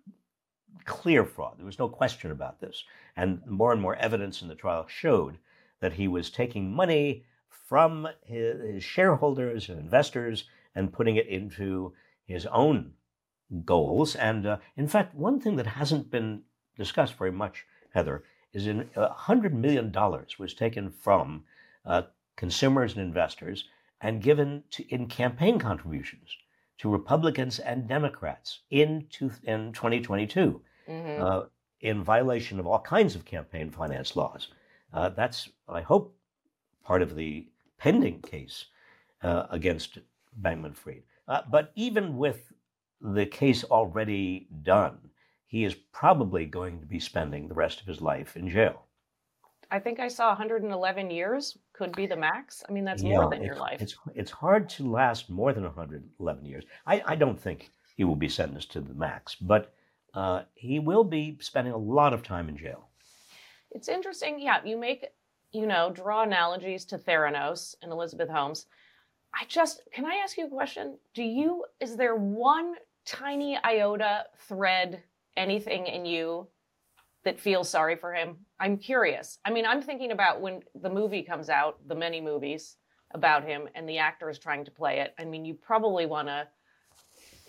clear 0.86 1.24
fraud. 1.26 1.58
There 1.58 1.66
was 1.66 1.80
no 1.80 1.90
question 1.90 2.32
about 2.32 2.60
this. 2.60 2.84
And 3.16 3.46
more 3.46 3.72
and 3.72 3.82
more 3.82 3.96
evidence 3.96 4.42
in 4.42 4.48
the 4.48 4.56
trial 4.56 4.86
showed 4.88 5.38
that 5.80 5.94
he 5.94 6.08
was 6.08 6.30
taking 6.30 6.74
money 6.74 7.26
from 7.50 8.08
his, 8.26 8.62
his 8.62 8.84
shareholders 8.84 9.70
and 9.70 9.80
investors 9.80 10.46
and 10.76 10.94
putting 10.94 11.16
it 11.16 11.28
into 11.28 11.94
his 12.26 12.46
own 12.48 12.94
goals. 13.66 14.16
And 14.16 14.46
uh, 14.46 14.58
in 14.76 14.88
fact, 14.88 15.16
one 15.16 15.40
thing 15.40 15.56
that 15.58 15.68
hasn't 15.68 16.10
been 16.12 16.44
discussed 16.78 17.16
very 17.16 17.32
much, 17.32 17.66
Heather, 17.94 18.24
is 18.58 18.68
in 18.68 18.90
uh, 18.96 19.14
$100 19.14 19.54
million 19.54 19.92
was 20.40 20.54
taken 20.54 20.90
from 20.90 21.44
uh, 21.86 22.02
consumers 22.36 22.94
and 22.94 23.02
investors 23.02 23.66
and 24.02 24.22
given 24.22 24.64
to, 24.72 24.84
in 24.94 25.08
campaign 25.08 25.60
contributions 25.60 26.36
to 26.80 26.90
Republicans 26.90 27.60
and 27.60 27.88
Democrats 27.88 28.60
in, 28.70 29.06
two, 29.10 29.32
in 29.44 29.72
2022 29.74 30.62
hmm 30.88 31.22
uh, 31.22 31.42
in 31.82 32.04
violation 32.04 32.60
of 32.60 32.66
all 32.66 32.80
kinds 32.80 33.14
of 33.16 33.24
campaign 33.24 33.70
finance 33.70 34.16
laws. 34.16 34.48
Uh, 34.94 35.10
that's, 35.10 35.50
I 35.70 35.82
hope, 35.82 36.18
part 36.84 37.04
of 37.04 37.16
the 37.16 37.48
pending 37.78 38.22
case 38.22 38.66
uh, 39.22 39.46
against 39.52 40.00
Bankman 40.42 40.76
Fried. 40.76 41.04
Uh, 41.28 41.42
but 41.52 41.72
even 41.76 42.18
with 42.18 42.52
the 43.00 43.28
case 43.28 43.64
already 43.66 44.48
done, 44.64 44.98
he 45.48 45.64
is 45.64 45.74
probably 45.74 46.46
going 46.46 46.80
to 46.80 46.86
be 46.86 47.00
spending 47.00 47.48
the 47.48 47.56
rest 47.56 47.82
of 47.82 47.88
his 47.88 48.02
life 48.02 48.36
in 48.36 48.50
jail. 48.50 48.84
I 49.72 49.80
think 49.80 50.00
I 50.00 50.08
saw 50.08 50.30
111 50.30 51.12
years 51.12 51.58
could 51.74 51.94
be 51.96 52.06
the 52.06 52.16
max. 52.16 52.64
I 52.68 52.72
mean, 52.72 52.86
that's 52.86 53.04
more 53.04 53.24
Yeah, 53.24 53.30
than 53.30 53.44
your 53.44 53.56
life. 53.56 53.82
It's, 53.82 53.96
it's 54.16 54.32
hard 54.32 54.70
to 54.70 54.90
last 54.90 55.30
more 55.30 55.54
than 55.54 55.64
111 55.64 56.46
years. 56.46 56.64
I, 56.86 57.02
I 57.06 57.16
don't 57.16 57.40
think 57.40 57.70
he 57.96 58.04
will 58.04 58.16
be 58.16 58.30
sentenced 58.30 58.72
to 58.74 58.82
the 58.82 58.94
max, 58.94 59.36
but 59.36 59.74
uh, 60.14 60.44
he 60.54 60.80
will 60.80 61.04
be 61.04 61.38
spending 61.42 61.74
a 61.74 61.78
lot 61.78 62.14
of 62.14 62.24
time 62.24 62.48
in 62.48 62.58
jail. 62.58 62.88
It's 63.72 63.90
interesting. 63.90 64.40
Yeah, 64.40 64.64
you 64.64 64.78
make, 64.78 65.06
you 65.52 65.68
know, 65.68 65.92
draw 65.92 66.24
analogies 66.24 66.86
to 66.86 66.98
Theranos 66.98 67.76
and 67.82 67.92
Elizabeth 67.92 68.30
Holmes. 68.30 68.68
I 69.34 69.44
just, 69.48 69.82
can 69.94 70.06
I 70.06 70.16
ask 70.16 70.38
you 70.38 70.46
a 70.46 70.50
question? 70.50 70.98
Do 71.14 71.24
you, 71.24 71.66
is 71.82 71.96
there 71.98 72.16
one 72.16 72.76
tiny 73.06 73.58
iota 73.64 74.26
thread, 74.48 75.04
anything 75.38 75.88
in 75.88 76.06
you 76.06 76.48
that 77.24 77.40
feels 77.40 77.70
sorry 77.70 77.96
for 77.96 78.14
him? 78.14 78.38
I'm 78.60 78.78
curious. 78.78 79.40
I 79.46 79.52
mean, 79.52 79.66
I'm 79.66 79.82
thinking 79.82 80.12
about 80.12 80.42
when 80.42 80.62
the 80.82 80.90
movie 80.90 81.24
comes 81.24 81.50
out, 81.50 81.78
the 81.88 81.96
many 81.96 82.20
movies 82.20 82.78
about 83.12 83.44
him, 83.44 83.70
and 83.76 83.88
the 83.88 84.00
actor 84.00 84.30
is 84.30 84.40
trying 84.40 84.66
to 84.66 84.72
play 84.72 85.00
it. 85.00 85.14
I 85.18 85.26
mean, 85.26 85.46
you 85.46 85.54
probably 85.54 86.06
want 86.06 86.28
to 86.28 86.48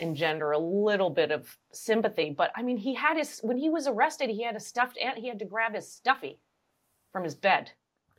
engender 0.00 0.52
a 0.52 0.58
little 0.58 1.10
bit 1.10 1.30
of 1.30 1.56
sympathy. 1.72 2.34
But 2.36 2.52
I 2.56 2.62
mean, 2.62 2.76
he 2.76 2.94
had 2.94 3.16
his 3.16 3.40
when 3.40 3.56
he 3.56 3.70
was 3.70 3.86
arrested, 3.86 4.30
he 4.30 4.42
had 4.42 4.56
a 4.56 4.60
stuffed 4.60 4.98
ant. 4.98 5.18
He 5.18 5.28
had 5.28 5.38
to 5.40 5.44
grab 5.44 5.74
his 5.74 5.90
stuffy 5.90 6.38
from 7.12 7.24
his 7.24 7.34
bed. 7.34 7.70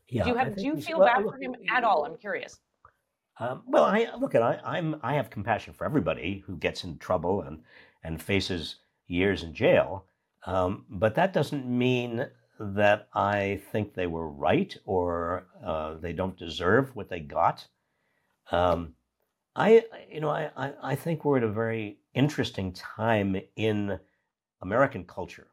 Yeah, 0.08 0.24
do 0.24 0.30
you 0.30 0.36
have? 0.36 0.56
Do 0.56 0.66
you 0.66 0.78
feel 0.78 1.00
well, 1.00 1.08
bad 1.08 1.24
for 1.24 1.38
him 1.38 1.56
at 1.74 1.84
all? 1.84 2.06
I'm 2.06 2.18
curious. 2.18 2.60
Um, 3.40 3.64
well, 3.68 3.86
I 3.86 4.08
look 4.20 4.36
at 4.36 4.42
I, 4.42 4.60
I'm 4.64 5.00
I 5.02 5.14
have 5.14 5.30
compassion 5.30 5.74
for 5.74 5.86
everybody 5.86 6.44
who 6.46 6.58
gets 6.58 6.84
in 6.84 6.98
trouble 6.98 7.42
and 7.42 7.62
and 8.04 8.22
faces 8.22 8.78
years 9.10 9.44
in 9.44 9.54
jail, 9.54 10.06
um, 10.46 10.86
but 10.90 11.16
that 11.16 11.34
doesn't 11.34 11.66
mean 11.66 12.28
that 12.60 13.08
I 13.14 13.62
think 13.72 13.94
they 13.94 14.08
were 14.08 14.30
right 14.30 14.76
or 14.86 15.48
uh, 15.64 15.96
they 15.96 16.14
don't 16.14 16.38
deserve 16.38 16.96
what 16.96 17.10
they 17.10 17.20
got. 17.20 17.68
Um, 18.52 18.96
I, 19.56 19.84
you 20.12 20.22
know, 20.22 20.30
I, 20.30 20.74
I 20.82 20.96
think 20.96 21.26
we're 21.26 21.38
at 21.38 21.44
a 21.44 21.52
very 21.52 22.00
interesting 22.14 22.74
time 22.74 23.40
in 23.56 24.00
American 24.62 25.06
culture 25.06 25.48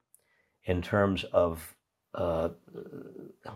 in 0.64 0.82
terms 0.82 1.24
of 1.32 1.74
uh, 2.14 2.48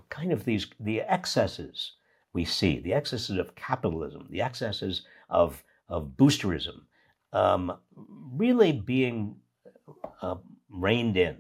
kind 0.08 0.32
of 0.32 0.44
these 0.44 0.66
the 0.78 1.00
excesses 1.02 1.92
we 2.32 2.44
see, 2.44 2.78
the 2.78 2.92
excesses 2.92 3.38
of 3.38 3.54
capitalism, 3.54 4.26
the 4.30 4.42
excesses 4.42 5.02
of 5.28 5.64
of 5.88 6.12
boosterism, 6.16 6.82
um, 7.32 7.76
really 7.96 8.72
being 8.72 9.36
uh, 10.22 10.36
reined 10.68 11.16
in. 11.16 11.36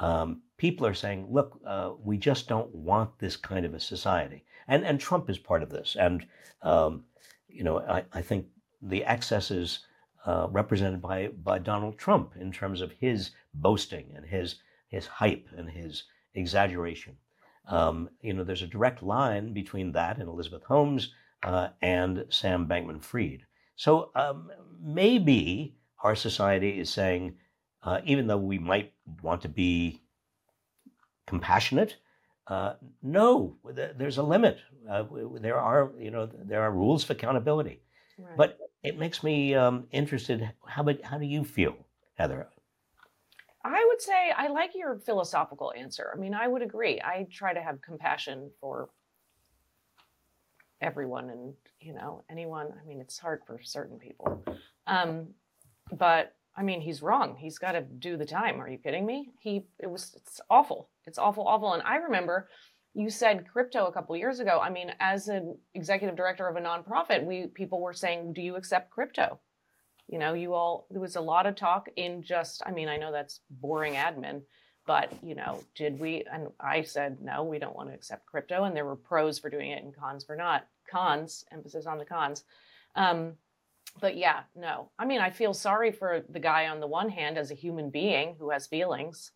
Um, 0.00 0.42
people 0.56 0.86
are 0.86 0.94
saying, 0.94 1.28
"Look, 1.30 1.60
uh, 1.66 1.92
we 2.02 2.16
just 2.16 2.48
don't 2.48 2.72
want 2.74 3.18
this 3.18 3.36
kind 3.36 3.64
of 3.66 3.74
a 3.74 3.80
society," 3.80 4.44
and 4.68 4.84
and 4.84 5.00
Trump 5.00 5.28
is 5.30 5.38
part 5.38 5.62
of 5.62 5.70
this, 5.70 5.96
and 5.98 6.26
um, 6.62 7.04
you 7.48 7.64
know, 7.64 7.80
I, 7.80 8.04
I 8.12 8.22
think 8.22 8.46
the 8.82 9.04
excesses 9.04 9.80
uh, 10.26 10.46
represented 10.50 11.00
by, 11.00 11.28
by 11.42 11.58
Donald 11.58 11.96
Trump 11.98 12.34
in 12.38 12.52
terms 12.52 12.80
of 12.80 12.92
his 12.92 13.30
boasting 13.54 14.12
and 14.14 14.26
his, 14.26 14.56
his 14.88 15.06
hype 15.06 15.46
and 15.56 15.70
his 15.70 16.04
exaggeration. 16.34 17.16
Um, 17.66 18.10
you 18.20 18.32
know, 18.32 18.44
there's 18.44 18.62
a 18.62 18.66
direct 18.66 19.02
line 19.02 19.52
between 19.52 19.92
that 19.92 20.18
and 20.18 20.28
Elizabeth 20.28 20.64
Holmes 20.64 21.12
uh, 21.42 21.68
and 21.82 22.24
Sam 22.30 22.66
Bankman 22.66 23.02
Fried. 23.02 23.42
So 23.76 24.10
um, 24.14 24.50
maybe 24.80 25.76
our 26.02 26.14
society 26.14 26.78
is 26.78 26.90
saying, 26.90 27.36
uh, 27.82 28.00
even 28.04 28.26
though 28.26 28.38
we 28.38 28.58
might 28.58 28.92
want 29.22 29.42
to 29.42 29.48
be 29.48 30.02
compassionate, 31.26 31.96
uh, 32.46 32.74
no, 33.02 33.56
there's 33.96 34.18
a 34.18 34.22
limit. 34.22 34.58
Uh, 34.88 35.04
there 35.40 35.58
are, 35.58 35.92
you 35.98 36.10
know, 36.10 36.26
there 36.26 36.62
are 36.62 36.72
rules 36.72 37.04
of 37.04 37.10
accountability. 37.10 37.82
Right. 38.18 38.36
But 38.36 38.58
it 38.82 38.98
makes 38.98 39.22
me 39.22 39.54
um, 39.54 39.86
interested. 39.90 40.50
How 40.66 40.82
about, 40.82 41.02
how 41.02 41.18
do 41.18 41.26
you 41.26 41.44
feel, 41.44 41.76
Heather? 42.14 42.48
I 43.64 43.84
would 43.88 44.00
say 44.00 44.32
I 44.34 44.48
like 44.48 44.74
your 44.74 44.98
philosophical 44.98 45.72
answer. 45.76 46.10
I 46.14 46.18
mean, 46.18 46.32
I 46.32 46.48
would 46.48 46.62
agree. 46.62 47.00
I 47.02 47.26
try 47.30 47.52
to 47.52 47.60
have 47.60 47.82
compassion 47.82 48.50
for 48.60 48.88
everyone 50.80 51.28
and 51.30 51.54
you 51.80 51.92
know 51.92 52.24
anyone. 52.30 52.68
I 52.80 52.86
mean, 52.86 53.00
it's 53.00 53.18
hard 53.18 53.42
for 53.46 53.60
certain 53.60 53.98
people, 53.98 54.42
um, 54.86 55.28
but 55.92 56.34
I 56.58 56.62
mean, 56.62 56.80
he's 56.80 57.02
wrong. 57.02 57.36
He's 57.38 57.58
got 57.58 57.72
to 57.72 57.82
do 57.82 58.16
the 58.16 58.26
time. 58.26 58.60
Are 58.60 58.68
you 58.68 58.78
kidding 58.78 59.06
me? 59.06 59.30
He 59.38 59.64
it 59.78 59.88
was 59.88 60.12
it's 60.16 60.40
awful. 60.50 60.90
It's 61.06 61.18
awful, 61.18 61.46
awful. 61.46 61.72
And 61.74 61.82
I 61.84 61.96
remember 61.96 62.48
you 62.94 63.10
said 63.10 63.46
crypto 63.46 63.86
a 63.86 63.92
couple 63.92 64.16
years 64.16 64.40
ago. 64.40 64.58
I 64.60 64.68
mean, 64.68 64.92
as 64.98 65.28
an 65.28 65.56
executive 65.74 66.16
director 66.16 66.48
of 66.48 66.56
a 66.56 66.60
nonprofit, 66.60 67.24
we 67.24 67.46
people 67.46 67.80
were 67.80 67.92
saying, 67.92 68.32
"Do 68.32 68.42
you 68.42 68.56
accept 68.56 68.90
crypto?" 68.90 69.38
You 70.08 70.18
know, 70.18 70.32
you 70.34 70.54
all 70.54 70.86
there 70.90 71.00
was 71.00 71.14
a 71.14 71.20
lot 71.20 71.46
of 71.46 71.54
talk 71.54 71.88
in 71.94 72.22
just. 72.22 72.60
I 72.66 72.72
mean, 72.72 72.88
I 72.88 72.96
know 72.96 73.12
that's 73.12 73.40
boring 73.48 73.94
admin, 73.94 74.42
but 74.84 75.12
you 75.22 75.36
know, 75.36 75.62
did 75.76 76.00
we? 76.00 76.24
And 76.32 76.48
I 76.58 76.82
said, 76.82 77.18
no, 77.20 77.44
we 77.44 77.58
don't 77.60 77.76
want 77.76 77.90
to 77.90 77.94
accept 77.94 78.26
crypto. 78.26 78.64
And 78.64 78.74
there 78.74 78.86
were 78.86 78.96
pros 78.96 79.38
for 79.38 79.50
doing 79.50 79.70
it 79.70 79.84
and 79.84 79.94
cons 79.94 80.24
for 80.24 80.34
not. 80.34 80.66
Cons, 80.90 81.44
emphasis 81.52 81.86
on 81.86 81.98
the 81.98 82.06
cons. 82.06 82.42
Um, 82.96 83.34
but 84.00 84.16
yeah, 84.16 84.40
no. 84.56 84.90
I 84.98 85.04
mean, 85.04 85.20
I 85.20 85.30
feel 85.30 85.54
sorry 85.54 85.92
for 85.92 86.22
the 86.28 86.40
guy 86.40 86.68
on 86.68 86.80
the 86.80 86.86
one 86.86 87.08
hand 87.08 87.38
as 87.38 87.50
a 87.50 87.54
human 87.54 87.90
being 87.90 88.36
who 88.38 88.50
has 88.50 88.66
feelings, 88.66 89.32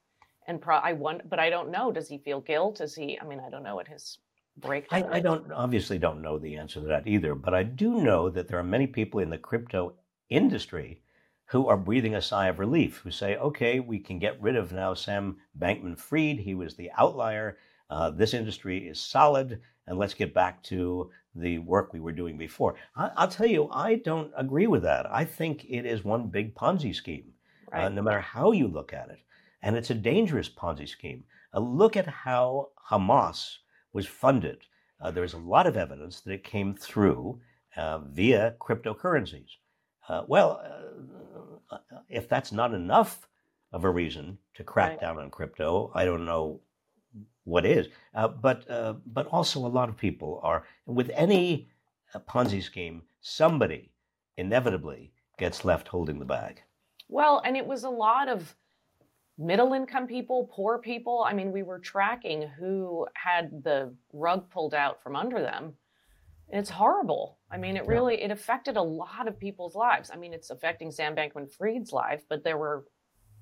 and 0.47 0.61
pro- 0.61 0.77
I 0.77 0.93
want, 0.93 1.29
but 1.29 1.39
I 1.39 1.51
don't 1.51 1.71
know. 1.71 1.93
Does 1.93 2.09
he 2.09 2.19
feel 2.19 2.41
guilt? 2.41 2.81
Is 2.81 2.95
he? 2.95 3.19
I 3.21 3.25
mean, 3.25 3.41
I 3.41 3.51
don't 3.51 3.63
know 3.63 3.77
what 3.77 3.89
his 3.89 4.19
breakdown. 4.57 5.05
I, 5.05 5.17
I 5.17 5.21
don't 5.21 5.51
obviously 5.53 5.99
don't 5.99 6.23
know 6.23 6.39
the 6.39 6.57
answer 6.57 6.81
to 6.81 6.87
that 6.87 7.07
either, 7.07 7.35
but 7.35 7.55
I 7.55 7.63
do 7.63 8.01
know 8.01 8.29
that 8.31 8.49
there 8.49 8.59
are 8.59 8.65
many 8.65 8.87
people 8.87 9.21
in 9.21 9.31
the 9.31 9.39
crypto 9.39 9.95
industry 10.29 11.03
who 11.47 11.67
are 11.67 11.77
breathing 11.77 12.15
a 12.15 12.23
sigh 12.23 12.49
of 12.49 12.59
relief, 12.59 12.99
who 12.99 13.11
say, 13.11 13.37
"Okay, 13.37 13.81
we 13.81 13.99
can 13.99 14.19
get 14.19 14.41
rid 14.41 14.57
of 14.57 14.73
now 14.73 14.95
Sam 14.95 15.39
Bankman-Fried. 15.59 16.39
He 16.39 16.55
was 16.55 16.77
the 16.77 16.91
outlier. 16.97 17.59
Uh, 17.91 18.11
this 18.11 18.33
industry 18.33 18.89
is 18.89 18.99
solid, 18.99 19.61
and 19.87 19.99
let's 19.99 20.15
get 20.15 20.35
back 20.35 20.63
to 20.65 21.11
the 21.35 21.59
work 21.59 21.93
we 21.93 22.01
were 22.01 22.13
doing 22.13 22.37
before. 22.37 22.75
I, 22.95 23.11
will 23.25 23.31
tell 23.31 23.47
you, 23.47 23.69
I 23.71 23.97
don't 23.97 24.33
agree 24.37 24.67
with 24.67 24.83
that. 24.83 25.07
I 25.11 25.25
think 25.25 25.65
it 25.69 25.87
is 25.87 26.05
one 26.05 26.29
big 26.29 26.55
Ponzi 26.55 26.95
scheme, 26.95 27.33
uh, 27.73 27.77
right. 27.77 27.85
uh, 27.85 27.89
no 27.89 28.03
matter 28.03 28.21
how 28.21 28.53
you 28.53 28.69
look 28.69 28.93
at 28.93 29.11
it. 29.11 29.19
And 29.63 29.77
it's 29.77 29.91
a 29.91 29.95
dangerous 29.95 30.49
Ponzi 30.49 30.89
scheme. 30.89 31.25
Uh, 31.55 31.61
look 31.61 31.97
at 31.97 32.07
how 32.07 32.71
Hamas 32.91 33.57
was 33.93 34.07
funded. 34.07 34.59
Uh, 35.01 35.11
there's 35.11 35.35
a 35.35 35.39
lot 35.39 35.67
of 35.67 35.77
evidence 35.77 36.21
that 36.21 36.33
it 36.33 36.45
came 36.45 36.75
through 36.75 37.41
uh, 37.77 37.99
via 37.99 38.55
cryptocurrencies. 38.61 39.49
Uh, 40.09 40.23
well, 40.27 40.63
if 42.09 42.29
that's 42.29 42.53
not 42.53 42.75
enough 42.75 43.29
of 43.73 43.85
a 43.85 43.91
reason 43.91 44.39
to 44.55 44.65
crack 44.65 44.91
right. 44.91 45.01
down 45.01 45.19
on 45.19 45.31
crypto, 45.31 45.91
I 45.95 46.05
don't 46.05 46.25
know 46.25 46.61
what 47.45 47.67
is. 47.67 47.89
Uh, 48.15 48.29
but 48.29 48.69
uh, 48.71 48.95
but 49.07 49.27
also 49.29 49.61
a 49.61 49.69
lot 49.69 49.89
of 49.89 49.97
people 49.97 50.41
are 50.43 50.65
with 50.87 51.11
any 51.15 51.69
uh, 52.15 52.19
Ponzi 52.21 52.63
scheme, 52.63 53.03
somebody 53.21 53.91
inevitably 54.37 55.13
gets 55.39 55.65
left 55.65 55.89
holding 55.89 56.19
the 56.19 56.25
bag. 56.25 56.63
Well, 57.09 57.43
and 57.45 57.57
it 57.57 57.67
was 57.67 57.85
a 57.85 57.91
lot 57.91 58.29
of 58.29 58.55
middle 59.39 59.73
income 59.73 60.07
people, 60.07 60.49
poor 60.53 60.79
people. 60.79 61.25
I 61.27 61.33
mean, 61.33 61.53
we 61.53 61.63
were 61.63 61.79
tracking 61.79 62.49
who 62.59 63.07
had 63.15 63.63
the 63.65 63.95
rug 64.13 64.49
pulled 64.51 64.75
out 64.75 65.03
from 65.03 65.17
under 65.17 65.41
them. 65.41 65.75
It's 66.49 66.71
horrible. 66.71 67.39
I 67.51 67.57
mean, 67.57 67.77
it 67.77 67.87
really 67.87 68.23
it 68.23 68.31
affected 68.31 68.77
a 68.77 68.83
lot 68.83 69.27
of 69.27 69.39
people's 69.39 69.75
lives. 69.75 70.11
I 70.13 70.17
mean, 70.17 70.35
it's 70.35 70.51
affecting 70.51 70.91
Sam 70.91 71.15
Bankman-Fried's 71.15 71.93
life, 71.93 72.25
but 72.29 72.45
there 72.45 72.59
were 72.59 72.85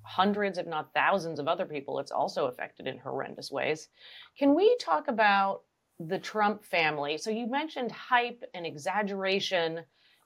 hundreds, 0.03 0.57
if 0.57 0.67
not 0.67 0.93
thousands, 0.93 1.39
of 1.39 1.47
other 1.47 1.65
people 1.65 1.99
it's 1.99 2.11
also 2.11 2.45
affected 2.45 2.87
in 2.87 2.97
horrendous 2.97 3.51
ways. 3.51 3.89
Can 4.37 4.55
we 4.55 4.75
talk 4.79 5.07
about 5.07 5.61
the 5.99 6.19
Trump 6.19 6.63
family? 6.63 7.17
So 7.17 7.29
you 7.29 7.49
mentioned 7.49 7.91
hype 7.91 8.43
and 8.53 8.65
exaggeration 8.65 9.81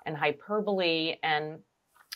and 0.06 0.16
hyperbole. 0.16 1.16
And 1.24 1.60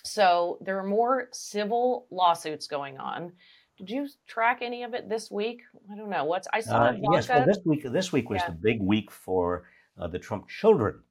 so 0.04 0.58
there 0.62 0.78
are 0.80 0.88
more 0.88 1.28
civil 1.32 2.08
lawsuits 2.12 2.68
going 2.68 2.98
on. 2.98 3.34
Did 3.78 3.90
you 3.90 4.08
track 4.28 4.60
any 4.62 4.84
of 4.84 4.94
it 4.94 5.10
this 5.10 5.32
week? 5.32 5.62
I 5.92 5.96
don't 5.96 6.10
know. 6.10 6.26
What's 6.26 6.48
I 6.54 6.60
saw. 6.60 6.88
Uh, 6.88 6.94
yes, 7.14 7.30
well, 7.30 7.46
this 7.46 7.60
week 7.66 7.84
this 7.84 8.12
week 8.12 8.30
was 8.30 8.42
yeah. 8.42 8.48
the 8.50 8.58
big 8.62 8.82
week 8.82 9.10
for 9.10 9.66
uh, 9.98 10.08
the 10.08 10.20
Trump 10.20 10.50
children 10.50 11.02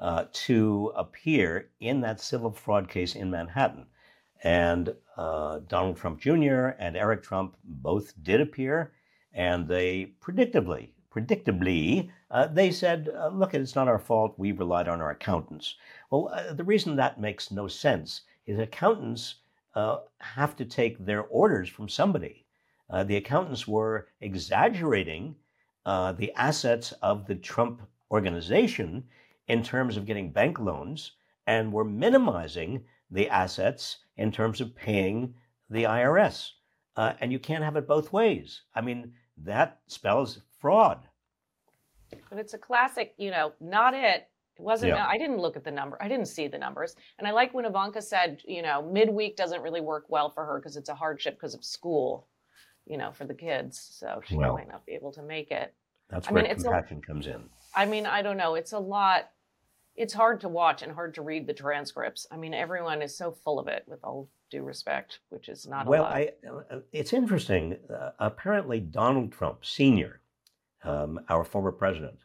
uh, 0.00 0.26
to 0.32 0.92
appear 0.96 1.70
in 1.80 2.00
that 2.02 2.20
civil 2.20 2.52
fraud 2.52 2.88
case 2.88 3.16
in 3.16 3.30
Manhattan. 3.30 3.86
And 4.44 4.94
uh, 5.16 5.60
Donald 5.68 5.96
Trump 5.96 6.18
Jr. 6.18 6.74
and 6.78 6.96
Eric 6.96 7.22
Trump 7.22 7.56
both 7.62 8.12
did 8.24 8.40
appear, 8.40 8.92
and 9.32 9.68
they 9.68 10.14
predictably, 10.20 10.90
predictably, 11.14 12.10
uh, 12.30 12.48
they 12.48 12.72
said, 12.72 13.08
uh, 13.14 13.28
"Look, 13.28 13.54
it's 13.54 13.76
not 13.76 13.86
our 13.86 14.00
fault. 14.00 14.36
We 14.38 14.50
relied 14.50 14.88
on 14.88 15.00
our 15.00 15.10
accountants." 15.10 15.76
Well, 16.10 16.28
uh, 16.32 16.54
the 16.54 16.64
reason 16.64 16.96
that 16.96 17.20
makes 17.20 17.52
no 17.52 17.68
sense 17.68 18.22
is 18.46 18.58
accountants 18.58 19.36
uh, 19.74 19.98
have 20.18 20.56
to 20.56 20.64
take 20.64 20.98
their 20.98 21.22
orders 21.22 21.68
from 21.68 21.88
somebody. 21.88 22.44
Uh, 22.90 23.04
the 23.04 23.16
accountants 23.16 23.68
were 23.68 24.08
exaggerating 24.20 25.36
the 25.84 26.32
assets 26.36 26.92
of 27.00 27.26
the 27.26 27.36
Trump 27.36 27.80
organization 28.10 29.04
in 29.46 29.62
terms 29.62 29.96
of 29.96 30.06
getting 30.06 30.32
bank 30.32 30.58
loans, 30.58 31.12
and 31.46 31.72
were 31.72 31.84
minimizing 31.84 32.84
the 33.10 33.28
assets 33.28 33.98
in 34.16 34.30
terms 34.32 34.60
of 34.60 34.74
paying 34.74 35.34
the 35.70 35.84
IRS. 35.84 36.50
Uh, 36.96 37.14
and 37.20 37.32
you 37.32 37.38
can't 37.38 37.64
have 37.64 37.76
it 37.76 37.86
both 37.88 38.12
ways. 38.12 38.62
I 38.74 38.80
mean, 38.82 39.12
that 39.38 39.80
spells 39.86 40.40
fraud. 40.60 40.98
But 42.28 42.38
it's 42.38 42.52
a 42.54 42.58
classic, 42.58 43.14
you 43.16 43.30
know, 43.30 43.52
not 43.60 43.94
it. 43.94 44.28
It 44.58 44.62
wasn't, 44.62 44.92
yeah. 44.94 45.06
I 45.06 45.16
didn't 45.16 45.38
look 45.38 45.56
at 45.56 45.64
the 45.64 45.70
number. 45.70 45.96
I 46.02 46.08
didn't 46.08 46.26
see 46.26 46.46
the 46.46 46.58
numbers. 46.58 46.94
And 47.18 47.26
I 47.26 47.30
like 47.30 47.54
when 47.54 47.64
Ivanka 47.64 48.02
said, 48.02 48.42
you 48.46 48.60
know, 48.60 48.82
midweek 48.82 49.36
doesn't 49.36 49.62
really 49.62 49.80
work 49.80 50.04
well 50.08 50.28
for 50.28 50.44
her 50.44 50.58
because 50.58 50.76
it's 50.76 50.90
a 50.90 50.94
hardship 50.94 51.34
because 51.36 51.54
of 51.54 51.64
school. 51.64 52.28
you 52.84 52.96
know, 52.98 53.12
for 53.12 53.24
the 53.24 53.32
kids. 53.34 53.78
So 53.80 54.20
she 54.26 54.34
Well. 54.36 54.54
might 54.54 54.66
not 54.66 54.84
be 54.84 54.92
able 54.94 55.12
to 55.12 55.22
make 55.22 55.52
it. 55.52 55.72
That's 56.10 56.26
I 56.28 56.32
where 56.32 56.42
mean, 56.42 56.50
it's 56.50 56.64
a- 56.64 56.68
compassion 56.68 57.00
comes 57.00 57.28
in. 57.28 57.48
I 57.76 57.86
mean, 57.86 58.06
I 58.06 58.22
don't 58.22 58.36
know. 58.36 58.56
It's 58.56 58.72
a 58.72 58.78
lot. 58.80 59.30
It's 59.94 60.14
hard 60.14 60.40
to 60.40 60.48
watch 60.48 60.82
and 60.82 60.92
hard 60.92 61.14
to 61.14 61.22
read 61.22 61.46
the 61.46 61.52
transcripts. 61.52 62.26
I 62.30 62.36
mean, 62.36 62.54
everyone 62.54 63.02
is 63.02 63.16
so 63.16 63.30
full 63.30 63.58
of 63.58 63.68
it, 63.68 63.84
with 63.86 64.02
all 64.02 64.30
due 64.50 64.62
respect, 64.62 65.18
which 65.28 65.48
is 65.48 65.66
not 65.66 65.86
well, 65.86 66.02
a 66.02 66.04
lot. 66.04 66.14
I, 66.14 66.30
uh, 66.48 66.80
it's 66.92 67.12
interesting. 67.12 67.76
Uh, 67.92 68.10
apparently, 68.18 68.80
Donald 68.80 69.32
Trump 69.32 69.64
Sr., 69.64 70.20
um, 70.84 71.20
our 71.28 71.44
former 71.44 71.72
president, 71.72 72.18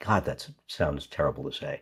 God, 0.00 0.24
that 0.26 0.48
sounds 0.66 1.06
terrible 1.06 1.44
to 1.50 1.56
say. 1.56 1.80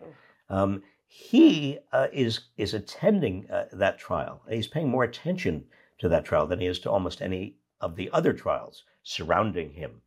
Um, 0.48 0.82
he 1.06 1.78
uh, 1.92 2.06
is 2.12 2.40
is 2.56 2.72
attending 2.72 3.50
uh, 3.50 3.64
that 3.72 3.98
trial. 3.98 4.42
He's 4.48 4.68
paying 4.68 4.88
more 4.88 5.04
attention 5.04 5.64
to 5.98 6.08
that 6.08 6.24
trial 6.24 6.46
than 6.46 6.60
he 6.60 6.66
is 6.66 6.78
to 6.80 6.90
almost 6.90 7.20
any 7.20 7.56
of 7.80 7.96
the 7.96 8.10
other 8.12 8.32
trials 8.32 8.84
surrounding 9.02 9.72
him, 9.72 10.02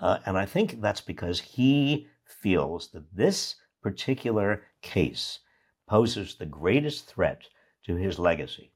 uh, 0.00 0.18
and 0.24 0.38
I 0.38 0.46
think 0.46 0.80
that's 0.80 1.02
because 1.02 1.40
he 1.40 2.08
feels 2.24 2.88
that 2.92 3.04
this 3.14 3.56
particular 3.86 4.64
case 4.82 5.38
poses 5.88 6.34
the 6.34 6.44
greatest 6.44 7.06
threat 7.06 7.42
to 7.84 7.94
his 7.94 8.18
legacy, 8.18 8.72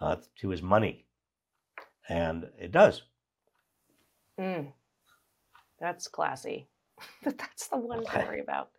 uh, 0.00 0.14
to 0.36 0.48
his 0.48 0.62
money, 0.62 1.06
and 2.08 2.46
it 2.56 2.70
does. 2.70 3.02
Mm. 4.38 4.72
That's 5.80 6.06
classy. 6.06 6.68
That's 7.24 7.66
the 7.66 7.78
one 7.78 8.04
to 8.04 8.18
worry 8.28 8.38
about. 8.38 8.70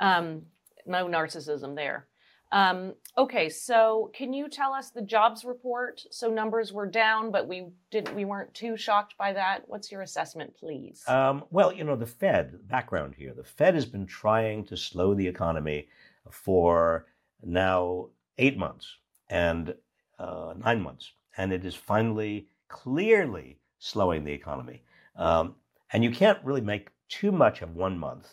Um, 0.00 0.42
no 0.84 1.06
narcissism 1.06 1.74
there. 1.74 2.08
Um, 2.52 2.94
okay, 3.18 3.48
so 3.48 4.10
can 4.14 4.32
you 4.32 4.48
tell 4.48 4.72
us 4.72 4.90
the 4.90 5.02
jobs 5.02 5.44
report? 5.44 6.02
So 6.10 6.30
numbers 6.30 6.72
were 6.72 6.86
down, 6.86 7.30
but 7.30 7.48
we 7.48 7.68
didn't. 7.90 8.14
We 8.14 8.24
weren't 8.24 8.54
too 8.54 8.76
shocked 8.76 9.14
by 9.18 9.32
that. 9.32 9.62
What's 9.66 9.90
your 9.90 10.02
assessment, 10.02 10.54
please? 10.56 11.02
Um, 11.08 11.44
well, 11.50 11.72
you 11.72 11.84
know, 11.84 11.96
the 11.96 12.06
Fed, 12.06 12.68
background 12.68 13.14
here, 13.16 13.34
the 13.34 13.44
Fed 13.44 13.74
has 13.74 13.84
been 13.84 14.06
trying 14.06 14.64
to 14.66 14.76
slow 14.76 15.14
the 15.14 15.26
economy 15.26 15.88
for 16.30 17.06
now 17.42 18.08
eight 18.38 18.56
months 18.56 18.96
and 19.28 19.74
uh, 20.18 20.54
nine 20.56 20.80
months, 20.80 21.12
and 21.36 21.52
it 21.52 21.64
is 21.64 21.74
finally 21.74 22.48
clearly 22.68 23.58
slowing 23.78 24.24
the 24.24 24.32
economy. 24.32 24.82
Um, 25.16 25.56
and 25.92 26.04
you 26.04 26.10
can't 26.10 26.38
really 26.44 26.60
make 26.60 26.90
too 27.08 27.32
much 27.32 27.62
of 27.62 27.74
one 27.74 27.98
month, 27.98 28.28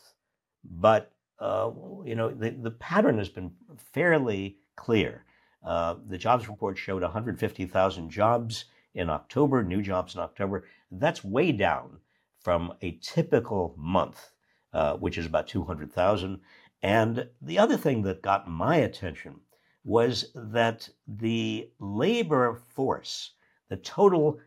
but 0.63 1.12
uh, 1.43 1.69
you 2.05 2.15
know 2.15 2.29
the, 2.29 2.51
the 2.51 2.71
pattern 2.71 3.17
has 3.17 3.27
been 3.27 3.51
fairly 3.91 4.57
clear. 4.77 5.25
Uh, 5.61 5.95
the 6.07 6.17
jobs 6.17 6.47
report 6.47 6.77
showed 6.77 7.01
150,000 7.01 8.09
jobs 8.09 8.65
in 8.93 9.09
October, 9.09 9.61
new 9.61 9.81
jobs 9.81 10.15
in 10.15 10.21
October. 10.21 10.65
That's 10.89 11.23
way 11.23 11.51
down 11.51 11.99
from 12.39 12.73
a 12.81 12.97
typical 13.01 13.75
month, 13.77 14.31
uh, 14.73 14.95
which 14.95 15.17
is 15.17 15.25
about 15.25 15.47
200,000. 15.47 16.39
And 16.81 17.27
the 17.41 17.59
other 17.59 17.77
thing 17.77 18.03
that 18.03 18.21
got 18.21 18.49
my 18.49 18.77
attention 18.77 19.41
was 19.83 20.31
that 20.35 20.87
the 21.07 21.69
labor 21.79 22.61
force, 22.73 23.31
the 23.67 23.77
total 23.77 24.39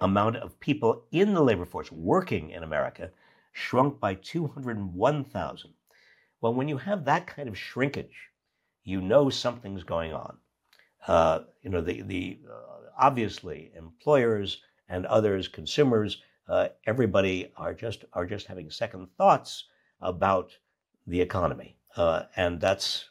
amount 0.00 0.36
of 0.36 0.58
people 0.58 1.04
in 1.12 1.34
the 1.34 1.42
labor 1.42 1.66
force 1.66 1.92
working 1.92 2.50
in 2.50 2.62
America, 2.62 3.10
shrunk 3.52 4.00
by 4.00 4.14
201,000. 4.14 5.74
Well, 6.44 6.52
when 6.52 6.68
you 6.68 6.76
have 6.76 7.06
that 7.06 7.26
kind 7.26 7.48
of 7.48 7.56
shrinkage, 7.56 8.28
you 8.82 9.00
know 9.00 9.30
something's 9.30 9.82
going 9.82 10.12
on. 10.12 10.36
Uh, 11.08 11.44
you 11.62 11.70
know, 11.70 11.80
the, 11.80 12.02
the 12.02 12.38
uh, 12.46 12.90
obviously 12.98 13.72
employers 13.74 14.60
and 14.90 15.06
others, 15.06 15.48
consumers, 15.48 16.20
uh, 16.46 16.68
everybody 16.86 17.50
are 17.56 17.72
just 17.72 18.04
are 18.12 18.26
just 18.26 18.46
having 18.46 18.70
second 18.70 19.08
thoughts 19.16 19.64
about 20.02 20.54
the 21.06 21.18
economy, 21.18 21.78
uh, 21.96 22.24
and 22.36 22.60
that's 22.60 23.08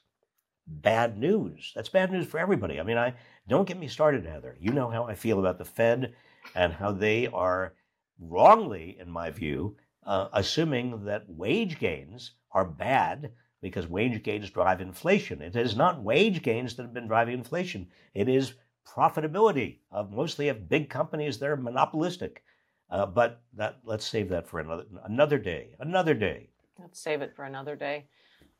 bad 0.67 1.17
news. 1.17 1.71
That's 1.73 1.89
bad 1.89 2.12
news 2.12 2.27
for 2.27 2.38
everybody. 2.38 2.79
I 2.79 2.84
mean, 2.84 2.99
I 2.99 3.15
don't 3.47 3.67
get 3.67 3.79
me 3.79 3.88
started, 3.88 4.27
Heather. 4.27 4.55
You 4.60 4.73
know 4.73 4.91
how 4.91 5.05
I 5.05 5.15
feel 5.15 5.39
about 5.39 5.58
the 5.58 5.65
Fed 5.65 6.13
and 6.53 6.71
how 6.71 6.91
they 6.91 7.25
are 7.25 7.73
wrongly, 8.19 8.95
in 8.99 9.10
my 9.10 9.31
view, 9.31 9.75
uh, 10.05 10.27
assuming 10.34 11.05
that 11.05 11.27
wage 11.27 11.79
gains 11.79 12.34
are 12.53 12.65
bad 12.65 13.31
because 13.61 13.87
wage 13.87 14.21
gains 14.23 14.49
drive 14.49 14.81
inflation. 14.81 15.41
It 15.41 15.55
is 15.55 15.75
not 15.75 16.03
wage 16.03 16.41
gains 16.43 16.75
that 16.75 16.83
have 16.83 16.93
been 16.93 17.07
driving 17.07 17.35
inflation. 17.35 17.87
It 18.13 18.27
is 18.27 18.53
profitability 18.85 19.79
of 19.91 20.11
mostly 20.11 20.49
of 20.49 20.67
big 20.67 20.89
companies 20.89 21.39
that 21.39 21.49
are 21.49 21.57
monopolistic. 21.57 22.43
Uh, 22.89 23.05
but 23.05 23.41
that 23.53 23.79
let's 23.85 24.05
save 24.05 24.29
that 24.29 24.47
for 24.47 24.59
another 24.59 24.85
another 25.05 25.39
day. 25.39 25.75
Another 25.79 26.13
day. 26.13 26.49
Let's 26.77 26.99
save 26.99 27.21
it 27.21 27.35
for 27.35 27.45
another 27.45 27.75
day. 27.75 28.05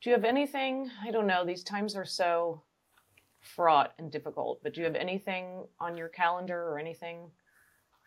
Do 0.02 0.10
you 0.10 0.16
have 0.16 0.24
anything? 0.24 0.90
I 1.04 1.12
don't 1.12 1.28
know. 1.28 1.46
These 1.46 1.64
times 1.64 1.96
are 1.96 2.06
so 2.06 2.64
fraught 3.42 3.94
and 4.00 4.12
difficult, 4.12 4.62
but 4.64 4.74
do 4.74 4.80
you 4.80 4.86
have 4.86 4.96
anything 4.96 5.66
on 5.80 5.98
your 5.98 6.08
calendar 6.08 6.64
or 6.70 6.80
anything 6.80 7.30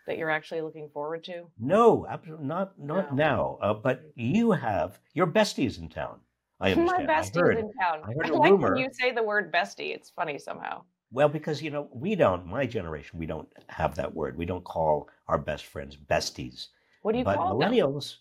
that 0.06 0.18
you're 0.18 0.30
actually 0.30 0.60
looking 0.62 0.88
forward 0.88 1.24
to? 1.24 1.44
No, 1.58 2.06
absolutely 2.08 2.46
not. 2.46 2.78
Not 2.78 3.10
No. 3.10 3.16
now. 3.16 3.58
Uh, 3.60 3.74
but 3.74 4.02
you 4.14 4.52
have 4.52 4.98
your 5.14 5.26
besties 5.26 5.78
in 5.78 5.88
town. 5.88 6.20
I 6.60 6.74
My 6.74 6.80
understand. 6.82 7.10
I 7.10 7.14
bestie's 7.20 7.36
heard. 7.36 7.58
in 7.58 7.72
town. 7.74 8.00
I 8.04 8.12
heard 8.12 8.26
I 8.26 8.28
a 8.28 8.34
like 8.34 8.50
rumor. 8.50 8.74
when 8.74 8.78
you 8.82 8.88
say 8.92 9.12
the 9.12 9.22
word 9.22 9.52
bestie. 9.52 9.94
It's 9.94 10.10
funny 10.10 10.38
somehow. 10.38 10.82
Well, 11.12 11.28
because 11.28 11.62
you 11.62 11.70
know 11.70 11.88
we 11.92 12.14
don't. 12.14 12.46
My 12.46 12.66
generation, 12.66 13.18
we 13.18 13.26
don't 13.26 13.48
have 13.68 13.94
that 13.96 14.14
word. 14.14 14.36
We 14.36 14.44
don't 14.46 14.64
call 14.64 15.08
our 15.28 15.38
best 15.38 15.66
friends 15.66 15.96
besties. 15.96 16.68
What 17.02 17.12
do 17.12 17.18
you 17.18 17.24
but 17.24 17.36
call 17.36 17.58
them? 17.58 17.70
millennials, 17.72 18.16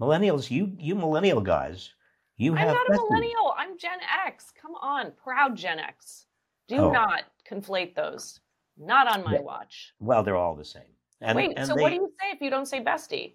millennials, 0.00 0.50
you 0.50 0.72
you 0.78 0.94
millennial 0.94 1.40
guys, 1.40 1.90
you 2.36 2.52
I'm 2.52 2.58
have 2.58 2.74
not 2.74 2.88
a 2.88 2.92
millennial. 2.92 3.54
I'm 3.56 3.76
Gen 3.76 3.98
X. 4.26 4.52
Come 4.60 4.74
on, 4.80 5.12
proud 5.22 5.56
Gen 5.56 5.78
X. 5.80 6.26
Do 6.68 6.76
Oh. 6.76 6.90
not 6.92 7.24
conflate 7.50 7.94
those. 7.94 8.40
Not 8.76 9.08
on 9.12 9.24
my 9.24 9.34
Yeah. 9.34 9.40
watch. 9.40 9.92
Well, 9.98 10.22
they're 10.22 10.36
all 10.36 10.54
the 10.54 10.64
same. 10.64 10.94
And, 11.20 11.36
Wait, 11.36 11.54
and 11.56 11.66
so 11.66 11.74
they, 11.74 11.82
what 11.82 11.88
do 11.90 11.94
you 11.96 12.12
say 12.20 12.30
if 12.32 12.40
you 12.40 12.50
don't 12.50 12.66
say 12.66 12.82
bestie? 12.82 13.32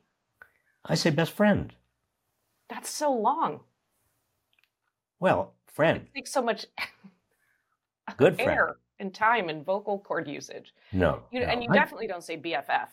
I 0.86 0.96
say 0.96 1.10
best 1.10 1.32
friend. 1.34 1.74
That's 2.70 2.90
so 2.90 3.12
long. 3.12 3.62
Well, 5.20 5.54
friend, 5.68 6.02
It 6.14 6.16
takes 6.20 6.32
so 6.32 6.42
much 6.42 6.66
good 8.18 8.36
friend. 8.36 8.50
air 8.52 8.76
and 9.00 9.14
time 9.14 9.50
and 9.50 9.66
vocal 9.66 10.00
cord 10.00 10.28
usage. 10.28 10.74
No, 10.92 11.24
You, 11.32 11.42
no. 11.42 11.46
and 11.48 11.64
you 11.64 11.70
I- 11.72 11.74
definitely 11.74 12.08
don't 12.08 12.24
say 12.24 12.38
BFF. 12.38 12.88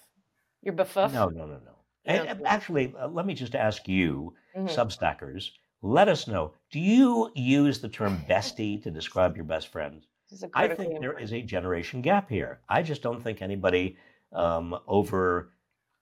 You're 0.63 0.75
BFF. 0.75 1.13
No, 1.13 1.29
no, 1.29 1.47
no, 1.47 1.55
no. 1.65 1.73
And- 2.05 2.47
actually, 2.47 2.95
uh, 2.99 3.09
let 3.09 3.27
me 3.27 3.35
just 3.35 3.55
ask 3.55 3.87
you, 3.89 4.35
Mhm. 4.57 4.69
Substackers, 4.75 5.51
let 5.83 6.09
us 6.09 6.27
know. 6.27 6.55
Do 6.71 6.81
you 6.81 7.31
use 7.35 7.81
the 7.81 7.89
term 7.89 8.19
bestie 8.29 8.83
to 8.83 8.91
describe 8.91 9.37
your 9.37 9.45
best 9.45 9.69
friend? 9.69 10.05
This 10.29 10.39
is 10.39 10.43
a 10.45 10.51
I 10.55 10.75
think 10.75 11.01
there 11.01 11.19
is 11.19 11.33
a 11.33 11.43
generation 11.43 12.03
gap 12.03 12.29
here. 12.29 12.61
I 12.69 12.83
just 12.83 13.03
don't 13.03 13.23
think 13.23 13.43
anybody 13.43 13.97
um, 14.33 14.79
over 14.87 15.53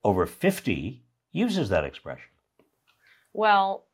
over 0.05 0.27
fifty 0.27 1.05
uses 1.33 1.69
that 1.69 1.85
expression. 1.85 2.31
Well, 3.33 3.87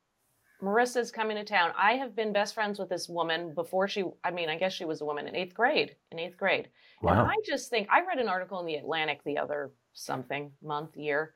Marissa's 0.62 1.10
coming 1.10 1.36
to 1.36 1.44
town. 1.44 1.72
I 1.76 1.92
have 1.92 2.16
been 2.16 2.32
best 2.32 2.54
friends 2.54 2.78
with 2.78 2.88
this 2.88 3.08
woman 3.08 3.52
before 3.54 3.88
she, 3.88 4.04
I 4.22 4.30
mean, 4.30 4.48
I 4.48 4.56
guess 4.56 4.72
she 4.72 4.84
was 4.84 5.00
a 5.00 5.04
woman 5.04 5.26
in 5.28 5.36
eighth 5.36 5.52
grade. 5.52 5.96
In 6.10 6.18
eighth 6.18 6.38
grade. 6.38 6.68
And 7.02 7.10
I 7.10 7.34
just 7.44 7.68
think, 7.68 7.88
I 7.90 8.06
read 8.06 8.18
an 8.18 8.28
article 8.28 8.60
in 8.60 8.66
the 8.66 8.76
Atlantic 8.76 9.22
the 9.24 9.36
other 9.36 9.72
something 9.92 10.50
month, 10.62 10.96
year 10.96 11.34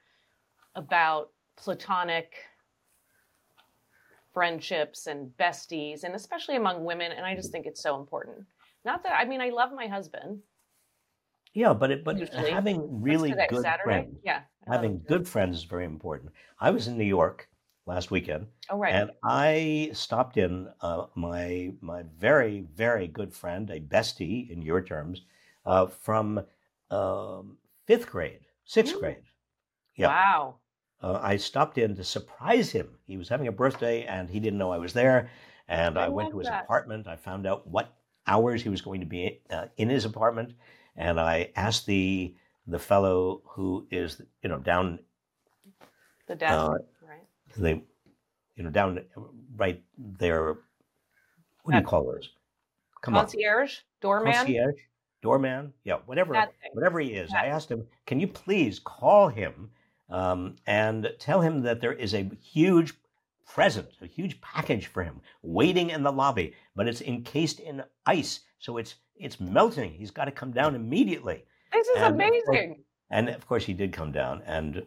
about 0.74 1.30
platonic 1.56 2.36
friendships 4.32 5.08
and 5.08 5.30
besties, 5.36 6.04
and 6.04 6.14
especially 6.14 6.56
among 6.56 6.84
women. 6.84 7.12
And 7.12 7.26
I 7.26 7.34
just 7.34 7.52
think 7.52 7.66
it's 7.66 7.82
so 7.82 7.98
important. 7.98 8.46
Not 8.84 9.02
that, 9.02 9.18
I 9.18 9.26
mean, 9.26 9.42
I 9.42 9.50
love 9.50 9.72
my 9.74 9.88
husband. 9.88 10.38
Yeah, 11.58 11.74
but 11.74 11.90
it, 11.90 12.04
but 12.04 12.18
Usually. 12.20 12.50
having 12.52 13.02
really 13.02 13.30
today, 13.30 13.46
good 13.48 13.62
Saturday? 13.62 13.84
friends, 13.84 14.20
Yeah. 14.22 14.42
Having 14.68 15.02
good 15.08 15.26
friends 15.26 15.56
is 15.58 15.64
very 15.64 15.84
important. 15.86 16.32
I 16.60 16.70
was 16.70 16.86
in 16.86 16.96
New 16.96 17.04
York 17.20 17.48
last 17.86 18.10
weekend, 18.12 18.46
Oh, 18.70 18.78
right. 18.78 18.94
and 18.94 19.10
I 19.24 19.90
stopped 19.92 20.36
in 20.36 20.68
uh, 20.80 21.06
my 21.16 21.72
my 21.80 22.04
very 22.16 22.60
very 22.60 23.08
good 23.08 23.32
friend, 23.34 23.70
a 23.70 23.80
bestie 23.80 24.48
in 24.50 24.62
your 24.62 24.82
terms, 24.82 25.22
uh, 25.66 25.86
from 25.86 26.46
um, 26.90 27.58
fifth 27.86 28.06
grade, 28.08 28.44
sixth 28.64 28.94
Mm. 28.94 29.00
grade. 29.00 29.24
Yeah, 29.96 30.08
Wow. 30.08 30.60
uh, 31.02 31.18
I 31.22 31.36
stopped 31.36 31.78
in 31.78 31.96
to 31.96 32.04
surprise 32.04 32.70
him. 32.72 32.98
He 33.06 33.16
was 33.16 33.28
having 33.28 33.48
a 33.48 33.52
birthday, 33.52 34.04
and 34.04 34.30
he 34.30 34.40
didn't 34.40 34.58
know 34.58 34.70
I 34.72 34.78
was 34.78 34.92
there. 34.92 35.30
And 35.68 35.98
I 35.98 36.06
I, 36.06 36.08
went 36.08 36.30
to 36.30 36.38
his 36.38 36.48
that. 36.48 36.64
apartment. 36.64 37.06
I 37.08 37.16
found 37.16 37.46
out 37.46 37.66
what 37.66 37.96
hours 38.26 38.62
he 38.62 38.68
was 38.68 38.82
going 38.82 39.00
to 39.00 39.06
be 39.06 39.42
uh, 39.50 39.66
in 39.76 39.88
his 39.90 40.04
apartment, 40.04 40.54
and 40.98 41.18
I 41.18 41.50
asked 41.56 41.86
the 41.86 42.34
the 42.66 42.78
fellow 42.78 43.40
who 43.46 43.86
is 43.90 44.20
you 44.42 44.50
know 44.50 44.58
down 44.58 44.98
The 46.26 46.34
desk. 46.34 46.52
Uh, 46.52 46.68
right. 47.08 47.26
the 47.56 47.80
you 48.56 48.64
know 48.64 48.70
down 48.70 49.00
right 49.56 49.82
there. 49.96 50.58
What 51.62 51.72
do 51.72 51.78
you 51.78 51.84
call 51.84 52.04
those? 52.04 52.30
Come 53.00 53.14
on, 53.14 53.24
Concierge? 53.24 53.78
Doorman? 54.00 54.32
concierge. 54.32 54.74
doorman, 55.22 55.72
yeah, 55.84 55.98
whatever, 56.06 56.46
whatever 56.72 56.98
he 57.00 57.10
is. 57.10 57.30
I 57.32 57.46
asked 57.46 57.70
him, 57.70 57.86
"Can 58.06 58.20
you 58.20 58.26
please 58.26 58.78
call 58.78 59.28
him 59.28 59.70
um, 60.08 60.56
and 60.66 61.12
tell 61.18 61.40
him 61.40 61.62
that 61.62 61.80
there 61.80 61.92
is 61.92 62.14
a 62.14 62.30
huge 62.42 62.94
present, 63.46 63.88
a 64.02 64.06
huge 64.06 64.40
package 64.40 64.86
for 64.86 65.02
him 65.02 65.20
waiting 65.42 65.90
in 65.90 66.02
the 66.02 66.12
lobby, 66.12 66.54
but 66.74 66.88
it's 66.88 67.02
encased 67.02 67.60
in 67.60 67.82
ice, 68.06 68.40
so 68.58 68.76
it's 68.76 68.96
it's 69.20 69.40
melting. 69.40 69.92
He's 69.92 70.10
got 70.10 70.26
to 70.26 70.30
come 70.30 70.52
down 70.52 70.74
immediately." 70.74 71.44
This 71.72 71.88
is 71.88 71.96
And 71.96 72.14
of 72.14 72.18
course- 72.18 72.42
amazing. 72.48 72.84
And 73.10 73.28
of 73.30 73.46
course, 73.46 73.64
he 73.64 73.72
did 73.72 73.92
come 73.92 74.12
down, 74.12 74.42
and 74.44 74.84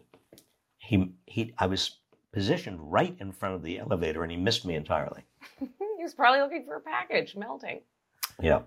he 0.78 1.14
he 1.26 1.54
I 1.58 1.68
was 1.68 1.98
positioned 2.32 2.80
right 2.92 3.16
in 3.20 3.32
front 3.32 3.56
of 3.56 3.64
the 3.64 3.80
elevator, 3.80 4.24
and 4.24 4.32
he 4.32 4.38
missed 4.38 4.66
me 4.66 4.76
entirely. 4.76 5.24
He 5.98 6.04
was 6.04 6.16
probably 6.16 6.42
looking 6.42 6.66
for 6.66 6.78
a 6.78 6.82
package 6.82 7.36
melting. 7.36 7.82
Yeah. 8.42 8.62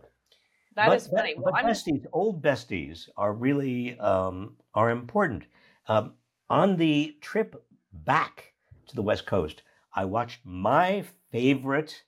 That 0.77 0.87
but, 0.87 0.97
is 0.97 1.09
funny. 1.09 1.35
But, 1.35 1.45
well, 1.45 1.53
but 1.53 1.65
besties, 1.65 2.07
old 2.13 2.41
besties, 2.41 3.09
are 3.17 3.33
really 3.33 3.99
um, 3.99 4.57
are 4.73 4.91
important. 4.91 5.43
Um, 5.89 6.15
on 6.49 6.77
the 6.77 7.17
trip 7.21 7.61
back 7.93 8.53
to 8.87 8.95
the 8.95 9.03
West 9.03 9.27
Coast, 9.27 9.63
I 9.93 10.05
watched 10.05 10.41
my 10.45 11.05
favorite 11.33 12.05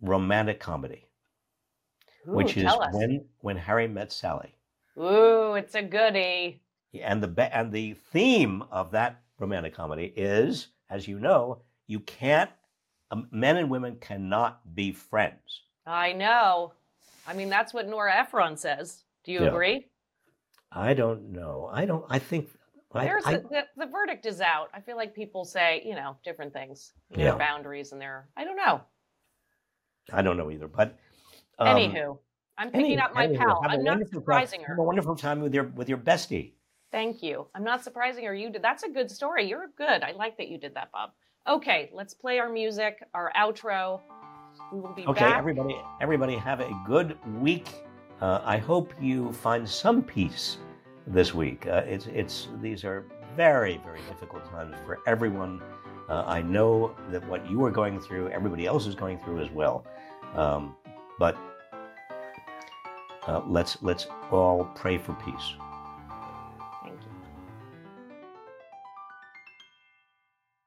romantic 0.00 0.60
comedy, 0.60 1.08
Ooh, 2.28 2.32
which 2.32 2.56
is 2.56 2.64
us. 2.66 2.94
when 2.94 3.24
when 3.40 3.56
Harry 3.56 3.86
met 3.88 4.12
Sally, 4.12 4.54
Ooh, 4.98 5.54
it's 5.54 5.74
a 5.74 5.82
goodie. 5.82 6.62
and 7.00 7.22
the 7.22 7.56
and 7.56 7.72
the 7.72 7.94
theme 7.94 8.62
of 8.70 8.90
that 8.92 9.20
romantic 9.38 9.74
comedy 9.74 10.12
is, 10.16 10.68
as 10.90 11.06
you 11.08 11.18
know, 11.18 11.62
you 11.86 12.00
can't 12.00 12.50
um, 13.10 13.28
men 13.30 13.56
and 13.56 13.68
women 13.70 13.96
cannot 14.00 14.74
be 14.74 14.92
friends. 14.92 15.62
I 15.86 16.12
know. 16.12 16.72
I 17.26 17.34
mean, 17.34 17.48
that's 17.50 17.74
what 17.74 17.86
Nora 17.88 18.14
Ephron 18.14 18.56
says. 18.56 19.04
Do 19.24 19.32
you 19.32 19.42
Yeah. 19.42 19.48
agree? 19.48 19.86
I 20.72 20.94
don't 20.94 21.30
know. 21.30 21.68
I 21.72 21.84
don't. 21.84 22.04
I 22.08 22.18
think. 22.18 22.48
I, 22.92 23.04
There's 23.06 23.26
I- 23.26 23.32
a, 23.32 23.40
the, 23.42 23.62
the 23.76 23.86
verdict 23.86 24.24
is 24.24 24.40
out. 24.40 24.68
I 24.72 24.80
feel 24.80 24.96
like 24.96 25.14
people 25.14 25.44
say, 25.44 25.82
you 25.84 25.94
know, 25.96 26.16
different 26.24 26.52
things. 26.52 26.92
Their 27.10 27.26
Yeah. 27.26 27.36
boundaries 27.36 27.92
and 27.92 28.00
their 28.00 28.28
I 28.36 28.44
don't 28.44 28.56
know. 28.56 28.80
I 30.12 30.22
don't 30.22 30.36
know 30.36 30.50
either. 30.50 30.68
But 30.68 30.96
um, 31.58 31.76
Anywho, 31.76 32.18
I'm 32.58 32.70
picking 32.70 32.98
up 32.98 33.14
my 33.14 33.28
pal. 33.28 33.60
I'm 33.66 33.82
not 33.82 33.98
surprising 34.12 34.60
time, 34.60 34.66
her. 34.66 34.74
Have 34.74 34.78
a 34.80 34.82
wonderful 34.82 35.16
time 35.16 35.40
with 35.40 35.54
your 35.54 35.64
with 35.64 35.88
your 35.88 35.98
bestie. 35.98 36.52
Thank 36.92 37.22
you. 37.22 37.46
I'm 37.54 37.64
not 37.64 37.82
surprising 37.82 38.24
her. 38.24 38.34
You 38.34 38.50
did. 38.50 38.62
That's 38.62 38.84
a 38.84 38.88
good 38.88 39.10
story. 39.10 39.48
You're 39.48 39.66
good. 39.76 40.02
I 40.02 40.12
like 40.12 40.36
that 40.38 40.48
you 40.48 40.58
did 40.58 40.74
that, 40.74 40.92
Bob. 40.92 41.10
Okay, 41.48 41.90
let's 41.92 42.14
play 42.14 42.38
our 42.38 42.48
music, 42.48 43.02
our 43.12 43.32
outro. 43.36 44.00
We 44.72 44.80
will 44.80 44.94
be 44.94 45.04
Okay, 45.06 45.20
back. 45.20 45.36
everybody, 45.38 45.76
everybody, 46.00 46.36
have 46.36 46.60
a 46.60 46.70
good 46.86 47.18
week. 47.40 47.68
Uh, 48.20 48.40
I 48.44 48.58
hope 48.58 48.94
you 49.00 49.32
find 49.32 49.68
some 49.68 50.02
peace 50.02 50.58
this 51.06 51.34
week. 51.34 51.66
Uh, 51.66 51.82
it's 51.86 52.06
it's 52.06 52.48
these 52.62 52.84
are 52.84 53.04
very 53.36 53.80
very 53.84 54.00
difficult 54.08 54.48
times 54.50 54.76
for 54.86 55.00
everyone. 55.06 55.60
Uh, 56.08 56.22
I 56.26 56.42
know 56.42 56.94
that 57.10 57.26
what 57.28 57.50
you 57.50 57.64
are 57.64 57.70
going 57.70 57.98
through, 57.98 58.28
everybody 58.28 58.66
else 58.66 58.86
is 58.86 58.94
going 58.94 59.18
through 59.18 59.40
as 59.40 59.50
well. 59.50 59.84
Um, 60.34 60.76
but 61.18 61.36
uh, 63.26 63.40
let's 63.46 63.78
let's 63.82 64.06
all 64.30 64.68
pray 64.74 64.98
for 64.98 65.14
peace. 65.14 65.54